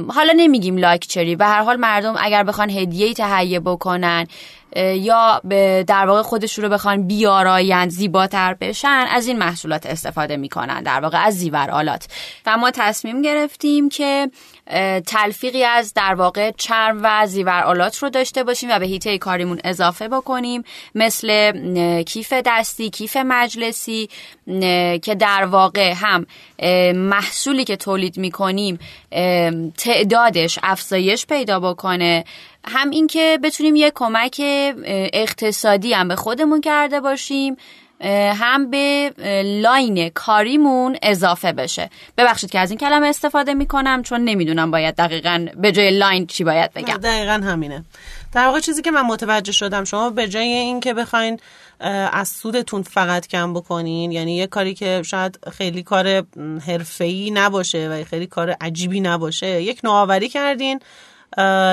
حالا 0.10 0.34
نمیگیم 0.36 0.78
لاکچری 0.78 1.36
و 1.36 1.44
هر 1.44 1.64
حال 1.64 1.78
مردم 1.78 2.16
اگر 2.20 2.44
بخوان 2.44 2.70
هدیه 2.70 3.14
تهیه 3.14 3.60
بکنن 3.60 4.28
یا 4.76 5.42
در 5.88 6.06
واقع 6.06 6.22
خودشون 6.22 6.66
رو 6.66 6.72
بخوان 6.72 7.08
بیارایند 7.08 7.90
زیباتر 7.90 8.54
بشن 8.54 9.06
از 9.10 9.28
این 9.28 9.38
محصولات 9.38 9.86
استفاده 9.86 10.38
می‌کنن 10.38 10.84
در 10.84 11.00
واقع 11.00 11.26
از 11.26 11.38
زیور 11.38 11.72
آلات. 11.72 12.08
و 12.46 12.58
ما 12.58 12.72
تصمیم 12.72 13.22
گرفتیم 13.22 13.90
که 13.90 14.32
تلفیقی 15.06 15.64
از 15.64 15.94
در 15.94 16.14
واقع 16.14 16.52
چرم 16.58 17.00
و 17.04 17.28
زیور 17.28 17.64
آلات 17.64 17.98
رو 17.98 18.10
داشته 18.10 18.44
باشیم 18.44 18.70
و 18.72 18.80
به 18.80 18.86
هیته 18.86 19.18
کاریمون 19.18 19.60
اضافه 19.64 20.08
بکنیم 20.08 20.64
مثل 20.96 21.52
کیف 22.04 22.34
دستی 22.46 22.90
کیف 22.90 23.18
مجلسی 23.18 24.10
که 25.02 25.16
در 25.20 25.46
واقع 25.46 25.94
هم 25.96 26.26
محصولی 26.96 27.64
که 27.64 27.76
تولید 27.76 28.18
می‌کنیم 28.18 28.80
تعدادش 29.78 30.60
افزایش 30.64 31.26
پیدا 31.26 31.60
بکنه. 31.60 32.24
هم 32.66 32.90
اینکه 32.90 33.40
بتونیم 33.44 33.76
یه 33.76 33.92
کمک 33.96 34.42
اقتصادی 35.14 35.94
هم 35.94 36.08
به 36.08 36.16
خودمون 36.16 36.62
کرده 36.62 37.00
باشیم. 37.00 37.58
هم 38.36 38.70
به 38.70 39.14
لاین 39.62 40.10
کاریمون 40.10 40.98
اضافه 41.02 41.52
بشه. 41.52 41.90
ببخشید 42.18 42.52
که 42.52 42.60
از 42.60 42.72
این 42.72 42.80
کلمه 42.80 43.08
استفاده 43.08 43.54
می‌کنم 43.54 44.04
چون 44.04 44.22
نمی‌دونم 44.22 44.72
باید 44.72 44.96
دقیقا 44.96 45.48
به 45.56 45.72
جای 45.72 45.98
line 45.98 46.28
چی 46.28 46.44
باید 46.44 46.74
بگم. 46.74 46.98
دقیقا 46.98 47.42
همینه. 47.44 47.84
در 48.34 48.46
واقع 48.46 48.60
چیزی 48.60 48.82
که 48.82 48.92
من 48.92 49.02
متوجه 49.02 49.52
شدم 49.52 49.84
شما 49.84 50.10
به 50.10 50.28
جای 50.28 50.48
این 50.48 50.80
که 50.80 50.94
بخواین 50.94 51.40
از 52.12 52.30
سودتون 52.30 52.82
فقط 52.82 53.28
کم 53.28 53.54
بکنین 53.54 54.12
یعنی 54.12 54.36
یه 54.36 54.48
کاری 54.48 54.74
که 54.74 55.02
شاید 55.06 55.40
خیلی 55.52 55.84
کار 55.84 56.24
حرفه‌ای 56.68 57.32
نباشه 57.32 57.90
و 57.90 58.04
خیلی 58.04 58.28
کار 58.28 58.56
عجیبی 58.62 59.02
نباشه 59.02 59.62
یک 59.62 59.80
نوآوری 59.84 60.30
کردین 60.30 60.80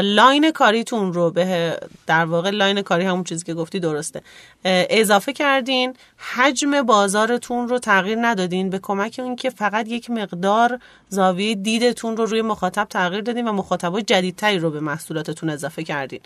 line 0.03 0.51
کاریتون 0.51 1.13
رو 1.13 1.31
به 1.31 1.79
در 2.07 2.25
واقع 2.25 2.51
line 2.51 2.83
کاری 2.83 3.05
همون 3.05 3.25
چیزی 3.25 3.45
که 3.45 3.55
گفتی 3.55 3.81
درسته. 3.81 4.23
اضافه 4.65 5.33
کردین 5.33 5.95
حجم 6.17 6.83
بازارتون 6.83 7.69
رو 7.69 7.79
تغییر 7.79 8.19
ندادین 8.21 8.71
به 8.71 8.79
کمک 8.79 9.21
اون 9.25 9.37
که 9.37 9.51
فقط 9.51 9.89
یک 9.89 10.11
مقدار 10.11 10.79
زاویه 11.09 11.55
دیدتون 11.55 12.17
رو 12.17 12.27
روی 12.27 12.43
مخاطب 12.43 12.85
تغییر 12.85 13.21
دادین 13.21 13.49
و 13.49 13.53
مخاطبای 13.53 14.03
جدیدتری 14.03 14.59
رو 14.59 14.71
به 14.71 14.81
محصولاتتون 14.81 15.51
اضافه 15.51 15.85
کردین. 15.85 16.21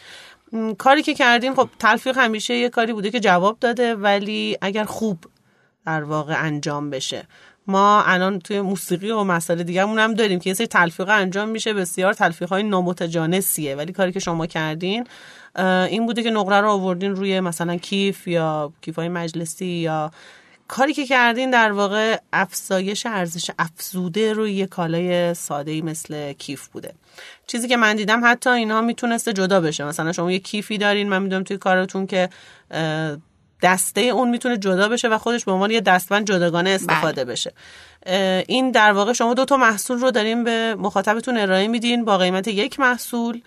کاری 0.78 1.02
که 1.02 1.14
کردین 1.14 1.54
خب 1.54 1.68
تلفیق 1.78 2.18
همیشه 2.18 2.54
یه 2.54 2.68
کاری 2.68 2.92
بوده 2.92 3.10
که 3.10 3.20
جواب 3.20 3.58
داده 3.60 3.94
ولی 3.94 4.58
اگر 4.60 4.84
خوب 4.84 5.24
در 5.86 6.02
واقع 6.02 6.44
انجام 6.44 6.90
بشه. 6.90 7.26
ما 7.66 8.02
الان 8.02 8.38
توی 8.38 8.60
موسیقی 8.60 9.10
و 9.10 9.24
مسائل 9.24 9.62
دیگه 9.62 9.86
هم 9.86 10.14
داریم 10.14 10.40
که 10.40 10.50
یه 10.50 10.54
سری 10.54 10.66
تلفیق 10.66 11.08
انجام 11.08 11.48
میشه. 11.48 11.74
بسیار 11.74 12.12
تلفیق 12.12 12.48
های 12.48 12.62
نامتجانسیه. 12.62 13.76
ولی 13.76 13.92
کاری 13.92 14.12
که 14.12 14.20
شما 14.20 14.46
کردین 14.46 15.06
این 15.58 16.06
بوده 16.06 16.22
که 16.22 16.30
نقره 16.30 16.60
رو 16.60 16.70
آوردین 16.70 17.16
روی 17.16 17.40
مثلا 17.40 17.76
کیف 17.76 18.28
یا 18.28 18.72
کیف 18.82 18.96
های 18.96 19.08
مجلسی 19.08 19.66
یا 19.66 20.10
کاری 20.68 20.94
که 20.94 21.06
کردین 21.06 21.50
در 21.50 21.72
واقع 21.72 22.18
افزایش 22.32 23.06
ارزش 23.06 23.50
افزوده 23.58 24.32
روی 24.32 24.52
یه 24.52 24.66
کالای 24.66 25.34
ساده 25.34 25.70
ای 25.70 25.82
مثل 25.82 26.32
کیف 26.32 26.66
بوده. 26.66 26.94
چیزی 27.46 27.68
که 27.68 27.76
من 27.76 27.96
دیدم 27.96 28.20
حتی 28.24 28.50
اینها 28.50 28.80
می‌تونسته 28.80 29.32
جدا 29.32 29.60
بشه. 29.60 29.84
مثلا 29.84 30.12
شما 30.12 30.32
یه 30.32 30.38
کیفی 30.38 30.78
دارین 30.78 31.08
من 31.08 31.22
می‌دونم 31.22 31.42
توی 31.42 31.56
کارتون 31.58 32.06
که 32.06 32.28
دسته 33.62 34.00
اون 34.00 34.28
می‌تونه 34.28 34.56
جدا 34.56 34.88
بشه 34.88 35.08
و 35.08 35.18
خودش 35.18 35.44
به 35.44 35.52
عنوان 35.52 35.70
یه 35.70 35.80
دستبند 35.80 36.26
جداگانه 36.26 36.70
استفاده 36.70 37.24
بله. 37.24 37.32
بشه 37.32 37.52
این 38.46 38.70
در 38.70 38.92
واقع 38.92 39.12
شما 39.12 39.34
دو 39.34 39.44
تا 39.44 39.56
محصول 39.56 39.98
رو 39.98 40.10
داریم 40.10 40.44
به 40.44 40.74
مخاطبتون 40.74 41.38
ارائه 41.38 41.68
میدین 41.68 42.04
با 42.04 42.18
قیمت 42.18 42.48
یک 42.48 42.80
محصول 42.80 43.42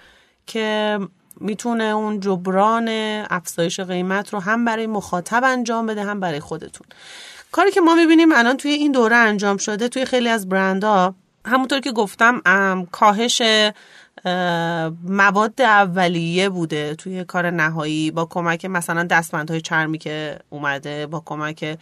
که 0.45 0.99
می‌تونه 1.41 1.83
اون 1.83 2.19
جبران 2.19 2.87
افزایش 3.29 3.79
قیمت 3.79 4.33
رو 4.33 4.39
هم 4.39 4.65
برای 4.65 4.87
مخاطب 4.87 5.43
انجام 5.43 5.85
بده 5.85 6.03
هم 6.03 6.19
برای 6.19 6.39
خودتون 6.39 6.87
کاری 7.51 7.71
که 7.71 7.81
ما 7.81 7.95
می‌بینیم 7.95 8.31
الان 8.31 8.57
توی 8.57 8.71
این 8.71 8.91
دوره 8.91 9.15
انجام 9.15 9.57
شده 9.57 9.89
توی 9.89 10.05
خیلی 10.05 10.29
از 10.29 10.49
برندها 10.49 11.15
همونطور 11.45 11.79
که 11.79 11.91
گفتم 11.91 12.41
کاهش 12.91 13.41
مواد 15.03 15.61
اولیه 15.61 16.49
بوده 16.49 16.95
توی 16.95 17.23
کار 17.23 17.49
نهایی 17.49 18.11
با 18.11 18.25
کمک 18.25 18.65
مثلا 18.65 19.03
دستمندهای 19.03 19.61
چرمی 19.61 19.97
که 19.97 20.39
اومده 20.49 21.07
با 21.07 21.23
کمک 21.25 21.77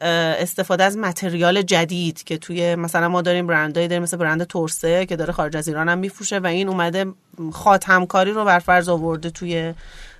استفاده 0.00 0.84
از 0.84 0.96
متریال 0.98 1.62
جدید 1.62 2.24
که 2.24 2.38
توی 2.38 2.74
مثلا 2.74 3.08
ما 3.08 3.22
داریم 3.22 3.46
برندهایی 3.46 3.88
داریم 3.88 4.02
مثل 4.02 4.16
برند 4.16 4.44
تورسه 4.44 5.06
که 5.06 5.16
داره 5.16 5.32
خارج 5.32 5.56
از 5.56 5.68
ایران 5.68 5.88
هم 5.88 5.98
میفروشه 5.98 6.38
و 6.38 6.46
این 6.46 6.68
اومده 6.68 7.06
خاتمکاری 7.52 8.32
رو 8.32 8.44
بر 8.44 8.58
فرض 8.58 8.88
آورده 8.88 9.30
توی 9.30 9.74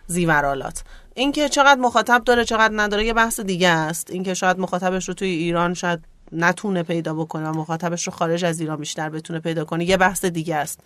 زیورالات 0.06 0.84
اینکه 1.14 1.48
چقدر 1.48 1.80
مخاطب 1.80 2.22
داره 2.24 2.44
چقدر 2.44 2.74
نداره 2.76 3.04
یه 3.04 3.12
بحث 3.12 3.40
دیگه 3.40 3.68
است. 3.68 4.10
اینکه 4.10 4.34
شاید 4.34 4.58
مخاطبش 4.58 5.08
رو 5.08 5.14
توی 5.14 5.28
ایران 5.28 5.74
شاید 5.74 6.00
نتونه 6.32 6.82
پیدا 6.82 7.14
بکنه 7.14 7.48
و 7.48 7.52
مخاطبش 7.52 8.06
رو 8.06 8.12
خارج 8.12 8.44
از 8.44 8.60
ایران 8.60 8.76
بیشتر 8.76 9.08
بتونه 9.08 9.40
پیدا 9.40 9.64
کنه. 9.64 9.84
یه 9.84 9.96
بحث 9.96 10.24
دیگه 10.24 10.56
است. 10.56 10.80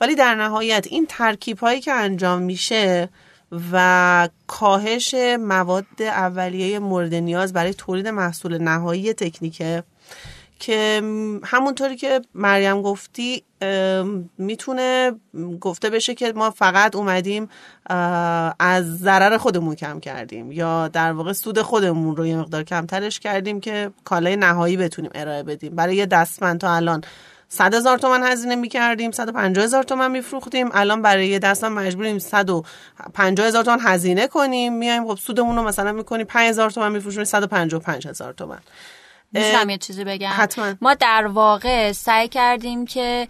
ولی 0.00 0.14
در 0.14 0.34
نهایت 0.34 0.86
این 0.90 1.06
ترکیب 1.08 1.58
هایی 1.58 1.80
که 1.80 1.92
انجام 1.92 2.42
میشه 2.42 3.08
و 3.72 4.28
کاهش 4.46 5.14
مواد 5.40 5.86
اولیه 6.00 6.78
مورد 6.78 7.14
نیاز 7.14 7.52
برای 7.52 7.74
تولید 7.74 8.08
محصول 8.08 8.58
نهایی 8.58 9.12
تکنیکه 9.12 9.82
که 10.60 11.02
همونطوری 11.44 11.96
که 11.96 12.20
مریم 12.34 12.82
گفتی 12.82 13.44
می‌تونه 14.38 15.12
گفته 15.60 15.90
بشه 15.90 16.14
که 16.14 16.32
ما 16.32 16.50
فقط 16.50 16.96
اومدیم 16.96 17.48
از 18.58 18.98
ضرر 18.98 19.36
خودمون 19.36 19.74
کم 19.74 20.00
کردیم 20.00 20.52
یا 20.52 20.88
در 20.88 21.12
واقع 21.12 21.32
سود 21.32 21.62
خودمون 21.62 22.16
رو 22.16 22.26
یه 22.26 22.36
مقدار 22.36 22.62
کمترش 22.62 23.20
کردیم 23.20 23.60
که 23.60 23.90
کالای 24.04 24.36
نهایی 24.36 24.76
بتونیم 24.76 25.10
ارائه 25.14 25.42
بدیم. 25.42 25.74
برای 25.74 25.96
یه 25.96 26.06
دستمند 26.06 26.60
تا 26.60 26.74
الان 26.74 27.00
صد 27.48 27.74
هزار 27.74 27.98
تومن 27.98 28.22
هزینه 28.22 28.68
صد 29.10 29.28
و 29.28 29.32
پنجاه 29.32 29.64
هزار 29.64 29.82
تومن 29.82 30.10
میفروختیم. 30.10 30.68
الان 30.72 31.02
برای 31.02 31.28
یه 31.28 31.38
دستم 31.38 31.72
مجبوریم 31.72 32.18
صد 32.18 32.50
و 32.50 32.64
پنجاه 33.14 33.46
هزار 33.46 33.64
تومن 33.64 33.78
هزینه 33.80 34.26
کنیم. 34.26 34.72
میایم 34.72 35.08
خب 35.08 35.18
سودمون 35.18 35.56
رو 35.56 35.62
مثلا 35.62 35.92
می‌کنیم 35.92 36.26
پنج 36.26 36.48
هزار 36.48 36.70
تومن 36.70 36.92
میفروشیم 36.92 37.24
صد 37.24 37.42
و 37.42 37.46
پنجاه 37.46 37.80
و 37.80 37.84
پنج 37.84 38.08
هزار 38.08 38.32
تومن. 38.32 38.58
میشم 39.32 39.70
یه 39.70 39.78
چیزی 39.78 40.04
بگم. 40.04 40.30
حتما. 40.32 40.74
ما 40.80 40.94
در 40.94 41.26
واقع 41.26 41.92
سعی 41.92 42.28
کردیم 42.28 42.86
که 42.86 43.28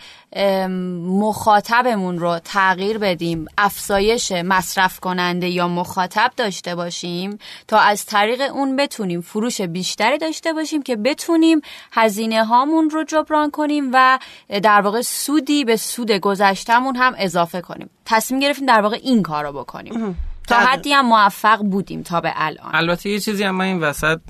مخاطبمون 1.07 2.19
رو 2.19 2.39
تغییر 2.39 2.99
بدیم 2.99 3.47
افزایش 3.59 4.33
مصرف 4.33 5.01
کننده 5.01 5.49
یا 5.49 5.69
مخاطب 5.69 6.33
داشته 6.37 6.75
باشیم 6.75 7.39
تا 7.69 7.79
از 7.79 8.07
طریق 8.07 8.41
اون 8.41 8.77
بتونیم 8.77 9.21
فروش 9.21 9.61
بیشتری 9.61 10.19
داشته 10.19 10.53
باشیم 10.53 10.83
که 10.83 10.97
بتونیم 10.97 11.61
هزینه 11.93 12.45
هامون 12.45 12.91
رو 12.91 13.05
جبران 13.05 13.51
کنیم 13.51 13.91
و 13.93 14.19
در 14.63 14.81
واقع 14.81 15.01
سودی 15.01 15.65
به 15.65 15.77
سود 15.77 16.11
گذشتمون 16.11 16.97
هم 16.97 17.15
اضافه 17.19 17.61
کنیم. 17.61 17.91
تصمیم 18.05 18.41
گرفتیم 18.41 18.67
در 18.67 18.81
واقع 18.81 18.99
این 19.03 19.23
کار 19.23 19.45
رو 19.45 19.53
بکنیم 19.53 20.30
تا 20.51 20.61
حدی 20.61 20.93
هم 20.93 21.07
موفق 21.07 21.59
بودیم 21.59 22.03
تا 22.03 22.21
به 22.21 22.33
الان. 22.37 22.71
البته 22.75 23.11
یه 23.11 23.21
چیزی 23.21 23.45
هم 23.45 23.55
من 23.55 23.65
این 23.65 23.81
وسط 23.81 24.21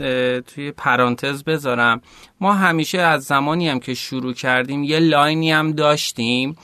توی 0.43 0.73
پرانتز 0.73 1.45
بذارم. 1.45 2.01
ما 2.41 2.55
همیشه 2.55 2.99
از 2.99 3.25
زمانی 3.25 3.69
هم 3.69 3.81
که 3.81 3.95
شروع 3.95 4.33
کردیم 4.33 4.85
یه 4.85 4.99
line 4.99 5.42
ی 5.42 5.53
هم 5.53 5.73
داشتیم. 5.73 6.57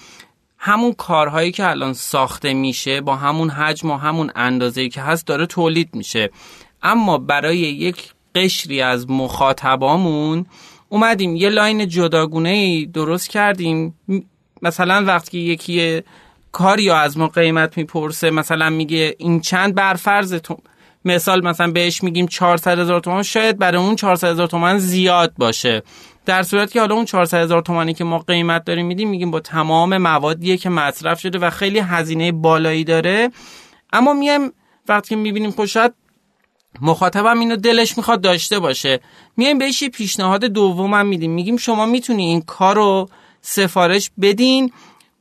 همون 0.59 0.93
کارهایی 0.93 1.53
که 1.53 1.71
الان 1.71 1.93
ساخته 1.93 2.55
میشه 2.55 3.01
با 3.01 3.17
همون 3.17 3.51
حجم 3.51 3.91
و 3.91 3.97
همون 3.97 4.31
اندازه‌ای 4.35 4.89
که 4.89 5.01
هست 5.01 5.27
داره 5.27 5.47
تولید 5.47 5.95
میشه. 5.95 6.31
اما 6.83 7.19
برای 7.19 7.59
یک 7.59 8.15
قشری 8.35 8.83
از 8.83 9.11
مخاطبامون 9.11 10.47
اومدیم 10.89 11.37
یه 11.37 11.49
line 11.49 11.89
جداگونه 11.89 12.49
ای 12.49 12.87
درست 12.87 13.31
کردیم. 13.31 13.95
مثلا 14.63 15.05
وقتی 15.05 15.39
یکی 15.39 16.03
کاری 16.57 16.91
از 16.91 17.19
ما 17.19 17.29
قیمت 17.29 17.77
می‌پرسه. 17.77 18.31
مثلا 18.31 18.71
میگه 18.71 19.15
این 19.19 19.41
چند 19.41 19.75
برفرض 19.75 20.35
تو 20.35 20.57
مثال 21.05 21.47
مثلا 21.47 21.71
بهش 21.71 22.03
میگیم 22.03 22.27
400 22.27 22.79
هزار 22.79 23.01
تومان 23.01 23.23
شاید 23.23 23.59
برای 23.59 23.83
اون 23.83 23.97
400 23.97 24.29
هزار 24.29 24.47
تومان 24.47 24.79
زیاد 24.79 25.33
باشه. 25.39 25.83
در 26.27 26.43
صورت 26.43 26.73
که 26.73 26.81
حالا 26.81 26.95
اون 26.95 27.05
400 27.05 27.39
هزار 27.39 27.63
تومانی 27.63 27.95
که 27.95 28.05
ما 28.05 28.19
قیمت 28.19 28.65
داریم 28.65 28.87
میدیم 28.87 29.09
میگیم 29.11 29.31
با 29.31 29.41
تمام 29.41 29.99
موادیه 29.99 30.57
که 30.57 30.69
مصرف 30.69 31.21
شده 31.21 31.39
و 31.39 31.51
خیلی 31.51 31.79
هزینه 31.79 32.33
بالایی 32.33 32.85
داره. 32.85 33.31
اما 33.93 34.13
میایم 34.13 34.53
وقتی 34.89 35.17
می‌بینیم 35.17 35.51
خب 35.51 35.65
شاید 35.65 35.95
مخاطبم 36.83 37.41
اینو 37.41 37.57
دلش 37.57 37.97
می‌خواد 37.97 38.21
داشته 38.21 38.59
باشه. 38.59 39.01
میایم 39.37 39.59
بهش 39.59 39.83
یه 39.83 39.89
پیشنهاد 39.89 40.45
دومم 40.45 41.07
میدیم. 41.07 41.31
میگیم 41.31 41.57
شما 41.57 41.87
می‌تونی 41.87 42.25
این 42.25 42.41
کار 42.43 42.77
رو 42.77 43.09
سفارش 43.41 44.11
بدین. 44.21 44.73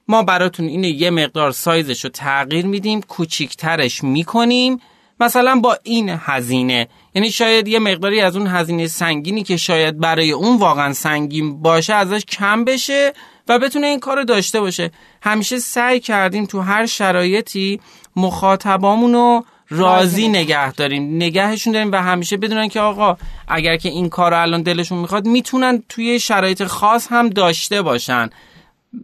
ما 0.08 0.24
براتون 0.24 0.66
اینه 0.68 0.90
یه 0.90 1.10
مقدار 1.10 1.52
سایزش 1.52 2.04
رو 2.04 2.10
تغییر 2.10 2.66
میدیم 2.66 3.02
کوچیکترش 3.02 4.04
می‌کنیم. 4.04 4.82
مثلا 5.20 5.56
با 5.56 5.78
این 5.84 6.16
هزینه. 6.20 6.88
یعنی 7.16 7.32
شاید 7.32 7.68
یه 7.68 7.80
مقداری 7.80 8.22
از 8.22 8.36
اون 8.36 8.48
هزینه 8.48 8.88
سنگینی 8.88 9.44
که 9.44 9.58
شاید 9.58 10.00
برای 10.00 10.32
اون 10.32 10.58
واقعا 10.58 10.94
سنگین 10.94 11.62
باشه 11.62 11.94
ازش 11.94 12.26
کم 12.26 12.66
بشه 12.66 13.14
و 13.48 13.60
بتونه 13.60 13.88
این 13.88 14.00
کار 14.00 14.18
رو 14.18 14.24
داشته 14.24 14.60
باشه. 14.60 14.92
همیشه 15.22 15.60
سعی 15.60 16.00
کردیم 16.00 16.46
تو 16.46 16.62
هر 16.62 16.86
شرایطی 16.86 17.80
مخاطبامون 18.16 19.14
رو 19.14 19.46
راضی 19.70 20.28
نگه 20.28 20.72
داریم. 20.72 21.16
نگهشون 21.16 21.74
داریم 21.74 21.92
و 21.92 21.96
همیشه 21.96 22.38
بدونن 22.38 22.68
که 22.68 22.80
آقا 22.80 23.18
اگر 23.48 23.78
که 23.78 23.90
این 23.90 24.10
کار 24.10 24.32
رو 24.32 24.42
الان 24.42 24.62
دلشون 24.62 24.98
می‌خواد 24.98 25.26
می‌تونن 25.26 25.84
توی 25.90 26.20
شرایط 26.20 26.64
خاص 26.64 27.08
هم 27.10 27.30
داشته 27.30 27.82
باشن. 27.82 28.30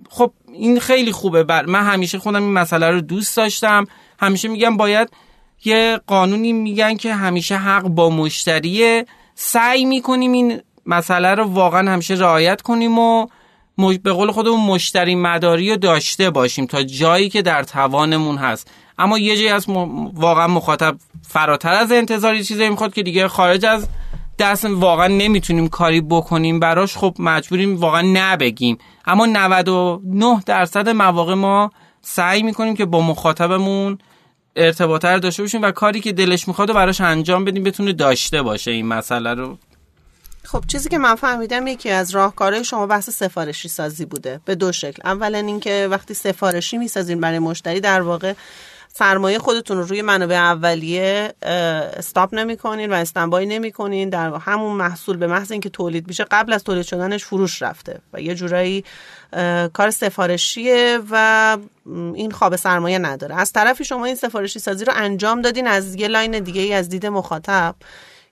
خب 0.10 0.32
این 0.54 0.80
خیلی 0.80 1.12
خوبه. 1.12 1.44
بر 1.44 1.66
من 1.66 1.84
همیشه 1.84 2.20
خودم 2.20 2.44
این 2.44 2.54
مسئله 2.54 2.90
رو 2.90 3.02
دوست 3.02 3.38
داشتم. 3.38 3.86
همیشه 4.20 4.48
میگم 4.48 4.78
باید 4.78 5.10
یه 5.66 6.00
قانونی 6.08 6.54
میگن 6.54 6.98
که 6.98 7.14
همیشه 7.14 7.58
حق 7.58 7.84
با 7.84 8.10
مشتریه. 8.10 9.06
سعی 9.36 9.86
می‌کنیم 9.86 10.32
این 10.32 10.62
مسئله 10.86 11.36
رو 11.36 11.44
واقعا 11.44 11.92
همیشه 11.92 12.14
رعایت 12.14 12.62
کنیم 12.62 13.00
و 13.00 13.28
به 14.04 14.12
قول 14.12 14.32
خودمون 14.32 14.60
مشتری 14.60 15.16
مداری 15.16 15.70
رو 15.70 15.78
داشته 15.78 16.30
باشیم 16.30 16.66
تا 16.66 16.84
جایی 16.84 17.30
که 17.30 17.42
در 17.42 17.64
توانمون 17.64 18.38
هست. 18.38 18.72
اما 18.98 19.18
یه 19.18 19.36
جایی 19.36 19.50
از 19.50 19.66
واقعا 20.14 20.48
مخاطب 20.48 20.96
فراتر 21.28 21.74
از 21.74 21.92
انتظاری 21.92 22.44
چیزایی 22.44 22.70
می‌خواد 22.70 22.94
که 22.94 23.04
دیگه 23.04 23.28
خارج 23.28 23.66
از 23.66 23.88
دست 24.42 24.66
واقعا 24.66 25.08
نمی‌تونیم 25.08 25.68
کاری 25.68 26.02
بکنیم 26.02 26.60
براش 26.60 26.98
خب 26.98 27.16
مجبوریم 27.20 27.78
واقعا 27.78 28.02
نبگیم. 28.02 28.78
اما 29.06 29.26
99 29.26 30.44
درصد 30.46 30.90
مواقع 30.90 31.34
ما 31.34 31.72
سعی 32.02 32.44
می‌کنیم 32.44 32.76
که 32.76 32.86
با 32.86 33.02
مخاطبمون 33.02 33.98
ارتباط 34.56 35.06
داشته 35.06 35.44
باشیم 35.44 35.62
و 35.62 35.72
کاری 35.72 36.00
که 36.00 36.12
دلش 36.12 36.48
می‌خواد 36.48 36.70
و 36.70 36.74
براش 36.74 37.02
انجام 37.02 37.46
بدیم 37.46 37.64
بتونه 37.64 37.94
داشته 37.94 38.42
باشه 38.42 38.72
این 38.72 38.86
مسئله 38.86 39.34
رو. 39.34 39.58
خب 40.44 40.64
چیزی 40.68 40.90
که 40.90 40.98
من 40.98 41.16
فهمیدم 41.16 41.68
یکی 41.68 41.90
از 41.90 42.12
راهکارهای 42.12 42.64
شما 42.64 42.88
بحث 42.88 43.10
سفارشی 43.10 43.68
سازی 43.70 44.06
بوده 44.06 44.40
به 44.46 44.56
دو 44.56 44.72
شکل. 44.72 45.02
اولا 45.06 45.38
اینکه 45.38 45.88
وقتی 45.92 46.14
سفارشی 46.14 46.78
می‌سازین 46.78 47.20
برای 47.20 47.40
مشتری 47.40 47.80
در 47.80 48.02
واقع 48.02 48.34
سرمایه 48.94 49.40
خودتون 49.40 49.78
رو 49.78 49.84
روی 49.84 50.02
منابع 50.02 50.36
اولیه 50.36 51.34
استاپ 51.98 52.34
نمی‌کنین 52.34 52.90
و 52.90 52.94
استنبای 52.94 53.46
نمی‌کنین. 53.46 54.10
در 54.10 54.34
همون 54.36 54.78
محصول 54.78 55.18
به 55.18 55.28
محض 55.28 55.52
اینکه 55.52 55.70
تولید 55.70 56.08
میشه 56.08 56.24
قبل 56.32 56.54
از 56.54 56.64
تولید 56.64 56.86
شدنش 56.86 57.26
فروش 57.26 57.62
رفته 57.62 58.00
و 58.14 58.22
یه 58.22 58.36
جورایی 58.36 58.84
کار 59.74 59.92
سفارشیه 59.92 61.00
و 61.12 61.58
این 62.14 62.32
خواب 62.32 62.56
سرمایه 62.56 63.00
نداره. 63.00 63.36
از 63.36 63.52
طرفی 63.52 63.86
شما 63.86 64.06
این 64.06 64.16
سفارشی 64.16 64.60
سازی 64.60 64.86
رو 64.86 64.94
انجام 64.96 65.42
دادین 65.42 65.68
از 65.68 65.96
یه 65.96 66.08
لاین 66.08 66.40
دیگه 66.40 66.62
ای 66.62 66.74
از 66.74 66.90
دید 66.90 67.06
مخاطب 67.06 67.76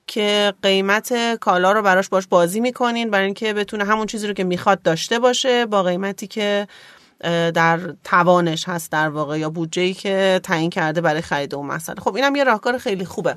که 0.06 0.52
قیمت 0.62 1.34
کالا 1.34 1.72
رو 1.72 1.82
براش 1.82 2.08
باش 2.08 2.26
بازی 2.26 2.60
می‌کنین 2.60 3.10
برای 3.10 3.24
اینکه 3.24 3.52
بتونه 3.52 3.84
همون 3.84 4.06
چیزی 4.06 4.26
رو 4.26 4.34
که 4.34 4.44
می‌خواد 4.44 4.82
داشته 4.82 5.18
باشه 5.18 5.66
با 5.66 5.82
قیمتی 5.82 6.26
که 6.26 6.68
در 7.54 7.80
توانش 8.04 8.68
هست 8.68 8.92
در 8.92 9.08
واقع 9.08 9.38
یا 9.38 9.50
بودجه 9.50 9.82
ای 9.82 9.94
که 9.94 10.40
تعیین 10.42 10.70
کرده 10.70 11.00
برای 11.00 11.20
خرید 11.20 11.54
اون 11.54 11.66
مسئله 11.66 12.00
خب 12.00 12.14
اینم 12.14 12.36
یه 12.36 12.44
راهکار 12.44 12.78
خیلی 12.78 13.04
خوبه. 13.04 13.36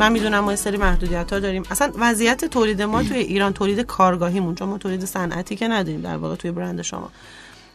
من 0.00 0.12
می‌دونم 0.12 0.40
ما 0.40 0.52
یه 0.52 0.56
سری 0.56 0.76
محدودیت 0.76 1.32
ها 1.32 1.38
داریم. 1.38 1.62
اصلا 1.70 1.92
وضعیت 1.98 2.44
تولید 2.44 2.82
ما 2.82 3.02
توی 3.02 3.18
ایران 3.18 3.52
تولید 3.52 3.80
کارگاهیمون 3.80 4.54
چون 4.54 4.68
ما 4.68 4.78
تولید 4.78 5.04
صنعتی 5.04 5.56
که 5.56 5.68
نداریم 5.68 6.00
در 6.00 6.16
واقع 6.16 6.34
توی 6.36 6.50
برند 6.50 6.82
شما. 6.82 7.10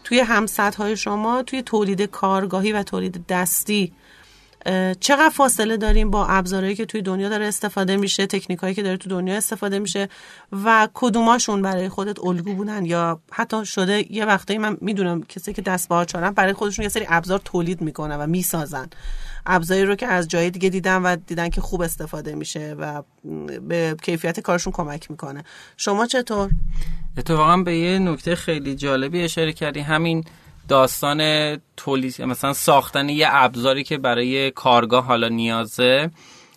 توی 0.03 0.19
همسط 0.19 0.75
های 0.75 0.97
شما 0.97 1.43
توی 1.43 1.61
تولید 1.61 2.01
کارگاهی 2.01 2.71
و 2.71 2.83
تولید 2.83 3.27
دستی 3.27 3.91
چقدر 4.99 5.29
فاصله 5.29 5.77
داریم 5.77 6.11
با 6.11 6.25
ابزارهایی 6.27 6.75
که 6.75 6.85
توی 6.85 7.01
دنیا 7.01 7.29
داره 7.29 7.45
استفاده 7.45 7.97
میشه 7.97 8.27
تکنیکایی 8.27 8.75
که 8.75 8.83
داره 8.83 8.97
تو 8.97 9.09
دنیا 9.09 9.35
استفاده 9.35 9.79
میشه 9.79 10.09
و 10.63 10.87
کدوماشون 10.93 11.61
برای 11.61 11.89
خودت 11.89 12.19
الگو 12.19 12.53
بودن 12.53 12.85
یا 12.85 13.21
حتی 13.31 13.65
شده 13.65 14.13
یه 14.13 14.25
وقتایی 14.25 14.59
من 14.59 14.77
می‌دونم 14.81 15.23
کسی 15.23 15.53
که 15.53 15.61
دست 15.61 16.05
چارن 16.05 16.31
برای 16.31 16.53
خودشون 16.53 16.83
یه 16.83 16.89
سری 16.89 17.05
ابزار 17.09 17.41
تولید 17.45 17.81
می‌کنن 17.81 18.15
و 18.15 18.27
می‌سازن. 18.27 18.89
ابزاری 19.45 19.85
رو 19.85 19.95
که 19.95 20.07
از 20.07 20.27
جای 20.27 20.49
دیگه 20.49 20.69
دیدن 20.69 21.01
و 21.01 21.15
دیدن 21.15 21.49
که 21.49 21.61
خوب 21.61 21.81
استفاده 21.81 22.35
میشه 22.35 22.75
و 22.79 23.03
به 23.67 23.95
کیفیت 24.01 24.39
کارشون 24.39 24.73
کمک 24.73 25.11
می‌کنه. 25.11 25.43
شما 25.77 26.05
چطور؟ 26.05 26.49
اتفاقا 27.17 27.57
به 27.57 27.77
یه 27.77 27.99
نکته 27.99 28.35
خیلی 28.35 28.75
جالبی 28.75 29.23
اشاره 29.23 29.53
کردی. 29.53 29.79
همین 29.79 30.23
داستان 30.69 31.57
تولید 31.77 32.21
مثلا 32.21 32.53
ساختن 32.53 33.09
یه 33.09 33.27
ابزاری 33.31 33.83
که 33.83 33.97
برای 33.97 34.51
کارگاه 34.51 35.05
حالا 35.05 35.27
نیازه 35.27 36.11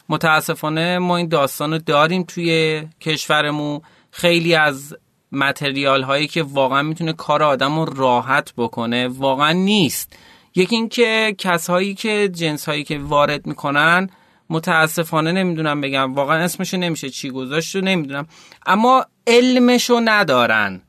متاسفانه 0.09 0.99
ما 0.99 1.17
این 1.17 1.29
داستان 1.29 1.73
رو 1.73 1.79
داریم 1.79 2.23
توی 2.23 2.83
کشورمون. 3.01 3.81
خیلی 4.11 4.55
از 4.55 4.97
متریال 5.33 6.03
هایی 6.03 6.27
که 6.27 6.43
واقعا 6.43 6.83
می‌تونه 6.83 7.13
کار 7.13 7.43
آدم 7.43 7.79
رو 7.79 7.85
راحت 7.85 8.53
بکنه 8.57 9.09
واقعا 9.09 9.53
نیست. 9.53 10.17
یکی 10.55 10.77
اینکه 10.77 11.35
کسایی 11.39 11.95
که 11.95 12.29
جنس 12.29 12.69
هایی 12.69 12.85
که 12.85 12.99
وارد 12.99 13.47
می‌کنن 13.47 14.11
متاسفانه 14.51 15.33
نمی‌دونم 15.33 15.81
بگم 15.81 16.15
واقعا 16.15 16.45
اسمشو 16.45 16.77
نمیشه 16.77 17.11
چی 17.11 17.31
گذاشت 17.31 17.77
نمی‌دونم 17.77 18.27
اما 18.67 19.07
علمشو 19.27 20.01
ندارن. 20.05 20.83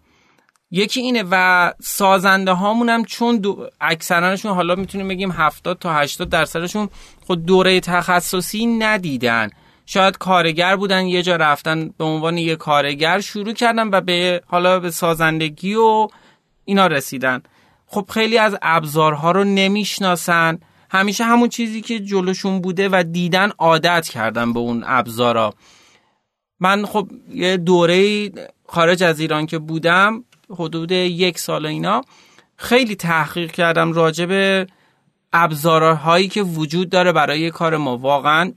یکی 0.75 1.01
اینه 1.01 1.23
و 1.31 1.73
سازنده 1.81 2.51
هامون 2.51 2.89
هم 2.89 3.05
چون 3.05 3.41
اکثرانشون 3.81 4.53
حالا 4.53 4.75
می‌تونیم 4.75 5.07
بگیم 5.07 5.31
70 5.31 5.79
تا 5.79 5.93
80 5.93 6.29
درصدشون 6.29 6.89
خود 7.27 7.45
دوره 7.45 7.79
تخصصی 7.79 8.65
ندیدن. 8.65 9.49
شاید 9.85 10.17
کارگر 10.17 10.75
بودن 10.75 11.07
یه 11.07 11.21
جا 11.21 11.35
رفتن 11.35 11.89
به 11.97 12.03
عنوان 12.03 12.37
یه 12.37 12.55
کارگر 12.55 13.19
شروع 13.19 13.53
کردن 13.53 13.87
و 13.87 14.01
به 14.01 14.41
حالا 14.47 14.79
به 14.79 14.91
سازندگی 14.91 15.75
و 15.75 16.07
اینا 16.65 16.87
رسیدن. 16.87 17.41
خب 17.87 18.05
خیلی 18.09 18.37
از 18.37 18.57
ابزارها 18.61 19.31
رو 19.31 19.43
نمی‌شناسن. 19.43 20.59
همیشه 20.91 21.23
همون 21.23 21.49
چیزی 21.49 21.81
که 21.81 21.99
جلوشون 21.99 22.61
بوده 22.61 22.89
و 22.91 23.03
دیدن 23.11 23.51
عادت 23.59 24.07
کردن 24.07 24.53
به 24.53 24.59
اون 24.59 24.83
ابزارا. 24.87 25.53
من 26.59 26.85
خب 26.85 27.07
یه 27.33 27.57
دوره 27.57 28.31
خارج 28.67 29.03
از 29.03 29.19
ایران 29.19 29.45
که 29.45 29.57
بودم 29.59 30.23
حدود 30.49 30.91
یک 30.91 31.39
سال 31.39 31.65
اینا 31.65 32.01
خیلی 32.55 32.95
تحقیق 32.95 33.51
کردم 33.51 33.93
راجع 33.93 34.25
به 34.25 34.67
ابزارهایی 35.33 36.27
که 36.27 36.43
وجود 36.43 36.89
داره 36.89 37.11
برای 37.11 37.51
کار 37.51 37.77
ما. 37.77 37.97
واقعا 37.97 38.53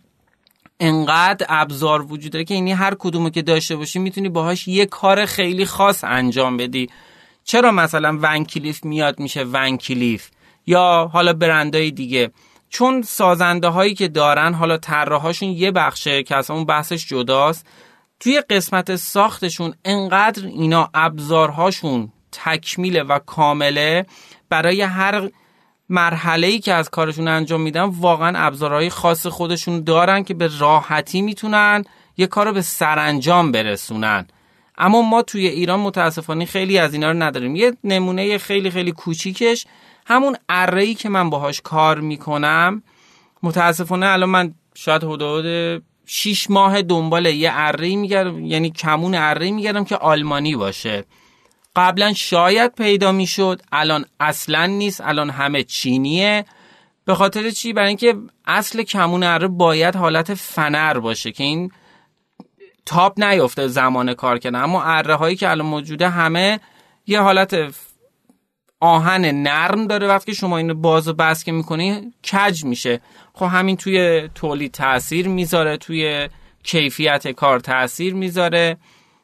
انقدر 0.80 1.46
ابزار 1.48 2.02
وجود 2.02 2.32
داره 2.32 2.44
که 2.44 2.54
اینی 2.54 2.72
هر 2.72 2.94
کدومو 2.98 3.30
که 3.30 3.42
داشته 3.42 3.76
باشی 3.76 3.98
می‌تونی 3.98 4.28
باهاش 4.28 4.68
یه 4.68 4.86
کار 4.86 5.24
خیلی 5.24 5.64
خاص 5.64 6.04
انجام 6.04 6.56
بدی. 6.56 6.88
چرا 7.44 7.72
مثلا 7.72 8.18
ونکلیف 8.22 8.84
میاد 8.84 9.20
میشه 9.20 9.44
ونکلیف؟ 9.44 10.30
یا 10.66 11.10
حالا 11.12 11.32
برندهای 11.32 11.90
دیگه. 11.90 12.30
چون 12.68 13.02
سازنده 13.02 13.68
هایی 13.68 13.94
که 13.94 14.08
دارن 14.08 14.54
حالا 14.54 14.76
طراحاشون 14.76 15.48
یه 15.48 15.70
بخشه 15.70 16.22
که 16.22 16.36
اصلا 16.36 16.56
اون 16.56 16.64
بحثش 16.64 17.06
جداست. 17.06 17.66
توی 18.20 18.40
قسمت 18.40 18.96
ساختشون 18.96 19.74
انقدر 19.84 20.46
اینا 20.46 20.90
ابزارهاشون 20.94 22.12
تکمیله 22.32 23.02
و 23.02 23.18
کامله 23.18 24.06
برای 24.48 24.82
هر 24.82 25.30
مرحله 25.88 26.46
ای 26.46 26.58
که 26.58 26.74
از 26.74 26.90
کارشون 26.90 27.28
انجام 27.28 27.60
میدن 27.60 27.82
واقعا 27.82 28.46
ابزارهای 28.46 28.90
خاص 28.90 29.26
خودشون 29.26 29.84
دارن 29.84 30.24
که 30.24 30.34
به 30.34 30.50
راحتی 30.58 31.22
می‌تونن 31.22 31.84
یه 32.16 32.26
کار 32.26 32.46
رو 32.46 32.52
به 32.52 32.62
سرانجام 32.62 33.52
برسونن. 33.52 34.26
اما 34.78 35.02
ما 35.02 35.22
توی 35.22 35.46
ایران 35.46 35.80
متاسفانه 35.80 36.44
خیلی 36.44 36.78
از 36.78 36.94
اینا 36.94 37.10
رو 37.10 37.22
نداریم. 37.22 37.56
یه 37.56 37.76
نمونه 37.84 38.38
خیلی 38.38 38.70
خیلی 38.70 38.92
کوچیکش 38.92 39.66
همون 40.06 40.36
اره 40.48 40.94
که 40.94 41.08
من 41.08 41.30
باهاش 41.30 41.60
کار 41.60 42.00
می‌کنم. 42.00 42.82
متاسفانه 43.42 44.06
الان 44.06 44.28
من 44.28 44.54
شاید 44.74 45.04
حدود 45.04 45.44
شیش 46.06 46.50
ماه 46.50 46.82
دنبال 46.82 47.26
یه 47.26 47.50
اره 47.52 47.96
میگردم 47.96 48.44
یعنی 48.44 48.70
کمون 48.70 49.14
اره 49.14 49.50
میگردم 49.50 49.84
که 49.84 49.96
آلمانی 49.96 50.56
باشه. 50.56 51.04
قبلا 51.76 52.12
شاید 52.12 52.74
پیدا 52.74 53.12
می‌شد 53.12 53.62
الان 53.72 54.04
اصلا 54.20 54.66
نیست 54.66 55.00
الان 55.00 55.30
همه 55.30 55.62
چینیه. 55.62 56.44
به 57.04 57.14
خاطر 57.14 57.50
چی؟ 57.50 57.72
برای 57.72 57.88
اینکه 57.88 58.14
اصل 58.46 58.82
کمون 58.82 59.22
اره 59.22 59.48
باید 59.48 59.96
حالت 59.96 60.34
فنر 60.34 60.98
باشه 60.98 61.32
که 61.32 61.44
این 61.44 61.70
تاپ 62.86 63.20
نیفته 63.20 63.68
زمان 63.68 64.14
کار 64.14 64.38
کردن. 64.38 64.62
اما 64.62 64.82
اره 64.82 65.14
هایی 65.14 65.36
که 65.36 65.50
الان 65.50 65.66
موجوده 65.66 66.08
همه 66.08 66.60
یه 67.06 67.20
حالت 67.20 67.70
آهن 68.80 69.24
نرم 69.24 69.86
داره 69.86 70.06
وقتی 70.06 70.34
شما 70.34 70.58
اینو 70.58 70.74
باز 70.74 71.08
و 71.08 71.12
بس 71.12 71.44
که 71.44 71.52
می‌کنی 71.52 72.12
کج 72.32 72.64
میشه. 72.64 73.00
خب 73.32 73.46
همین 73.46 73.76
توی 73.76 74.28
تولید 74.34 74.72
تاثیر 74.72 75.28
می‌ذاره 75.28 75.76
توی 75.76 76.28
کیفیت 76.62 77.28
کار 77.28 77.60
تاثیر 77.60 78.14
می‌ذاره. 78.14 78.76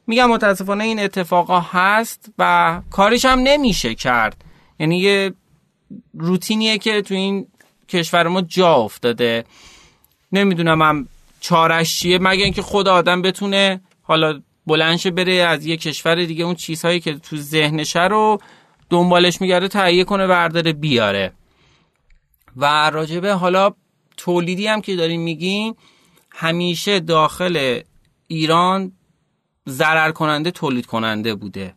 میگم 0.07 0.31
متاسفانه 0.31 0.85
این 0.85 1.01
اتفاقا 1.01 1.61
هست 1.61 2.33
و 2.39 2.81
کارش 2.91 3.25
هم 3.25 3.39
نمیشه 3.39 3.95
کرد. 3.95 4.45
یعنی 4.79 4.99
یه 4.99 5.33
روتینیه 6.15 6.79
که 6.79 7.03
تو 7.03 7.15
این 7.15 7.47
کشور 7.89 8.29
ما 8.29 8.41
جا 8.43 8.75
افتاده. 8.75 9.45
نمی‌دونم 10.33 10.83
هم 10.83 11.09
چارش 11.41 11.99
چیه. 12.01 12.19
مگه 12.19 12.45
اینکه 12.45 12.63
خود 12.63 12.89
آدم 12.89 13.23
بتونه 13.23 13.81
حالا 14.03 14.41
بلنشه 14.67 15.11
بره 15.11 15.35
از 15.35 15.67
یه 15.67 15.77
کشور 15.77 16.25
دیگه 16.25 16.45
اون 16.45 16.55
چیزهایی 16.55 17.01
که 17.01 17.15
تو 17.15 17.37
ذهنشه 17.37 18.03
رو 18.03 18.41
دنبالش 18.93 19.41
میگرده 19.41 19.69
تهیه 19.69 20.05
کنه 20.05 20.27
برداره 20.27 20.73
بیاره. 20.73 21.33
و 22.57 22.91
راجبه 22.91 23.33
حالا 23.35 23.71
تولیدی 24.17 24.67
هم 24.67 24.81
که 24.81 24.97
داریم 24.97 25.21
میگیم 25.21 25.75
همیشه 26.31 27.01
داخل 27.01 27.81
ایران 28.27 28.93
ضرر 29.69 30.11
کننده 30.11 30.51
تولید 30.51 30.87
کننده 30.87 31.35
بوده. 31.35 31.75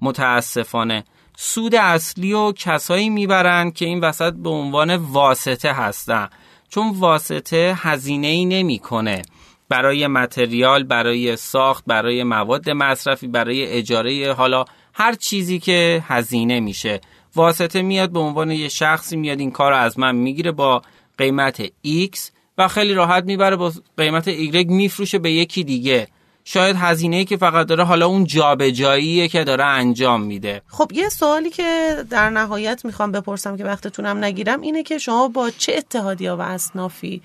متاسفانه. 0.00 1.04
سود 1.36 1.74
اصلی 1.74 2.32
و 2.32 2.52
کسایی 2.52 3.10
می‌برن 3.10 3.70
که 3.70 3.84
این 3.84 4.00
وسط 4.00 4.32
به 4.32 4.50
عنوان 4.50 4.96
واسطه 4.96 5.72
هستن. 5.72 6.28
چون 6.68 6.90
واسطه 6.90 7.74
هزینه 7.76 8.26
ای 8.26 8.44
نمی‌کنه. 8.44 9.22
برای 9.68 10.06
متریال 10.06 10.84
برای 10.84 11.36
ساخت 11.36 11.84
برای 11.86 12.24
مواد 12.24 12.70
مصرفی 12.70 13.26
برای 13.26 13.66
اجاره 13.66 14.32
حالا 14.32 14.64
هر 14.98 15.14
چیزی 15.14 15.58
که 15.58 16.02
هزینه 16.06 16.60
میشه. 16.60 17.00
واسطه 17.34 17.82
میاد 17.82 18.10
به 18.10 18.18
عنوان 18.18 18.50
یه 18.50 18.68
شخصی 18.68 19.16
میاد 19.16 19.40
این 19.40 19.50
کار 19.50 19.72
از 19.72 19.98
من 19.98 20.16
می‌گیره 20.16 20.52
با 20.52 20.82
قیمت 21.18 21.66
X 21.66 22.18
و 22.58 22.68
خیلی 22.68 22.94
راحت 22.94 23.24
می‌بره 23.24 23.56
با 23.56 23.72
قیمت 23.96 24.36
Y 24.50 24.66
میفروشه 24.66 25.18
به 25.18 25.32
یکی 25.32 25.64
دیگه. 25.64 26.08
شاید 26.48 26.76
هزینه 26.76 27.24
که 27.24 27.36
فقط 27.36 27.66
داره 27.66 27.84
حالا 27.84 28.06
اون 28.06 28.24
جابجاییه 28.24 29.28
که 29.28 29.44
داره 29.44 29.64
انجام 29.64 30.22
میده. 30.22 30.62
خب 30.68 30.92
یه 30.94 31.08
سوالی 31.08 31.50
که 31.50 31.96
در 32.10 32.30
نهایت 32.30 32.84
می‌خوام 32.84 33.12
بپرسم 33.12 33.56
که 33.56 33.64
وقتتونم 33.64 34.24
نگیرم 34.24 34.60
اینه 34.60 34.82
که 34.82 34.98
شما 34.98 35.28
با 35.28 35.50
چه 35.50 35.74
اتحادی 35.76 36.28
و 36.28 36.40
اصنافی 36.40 37.22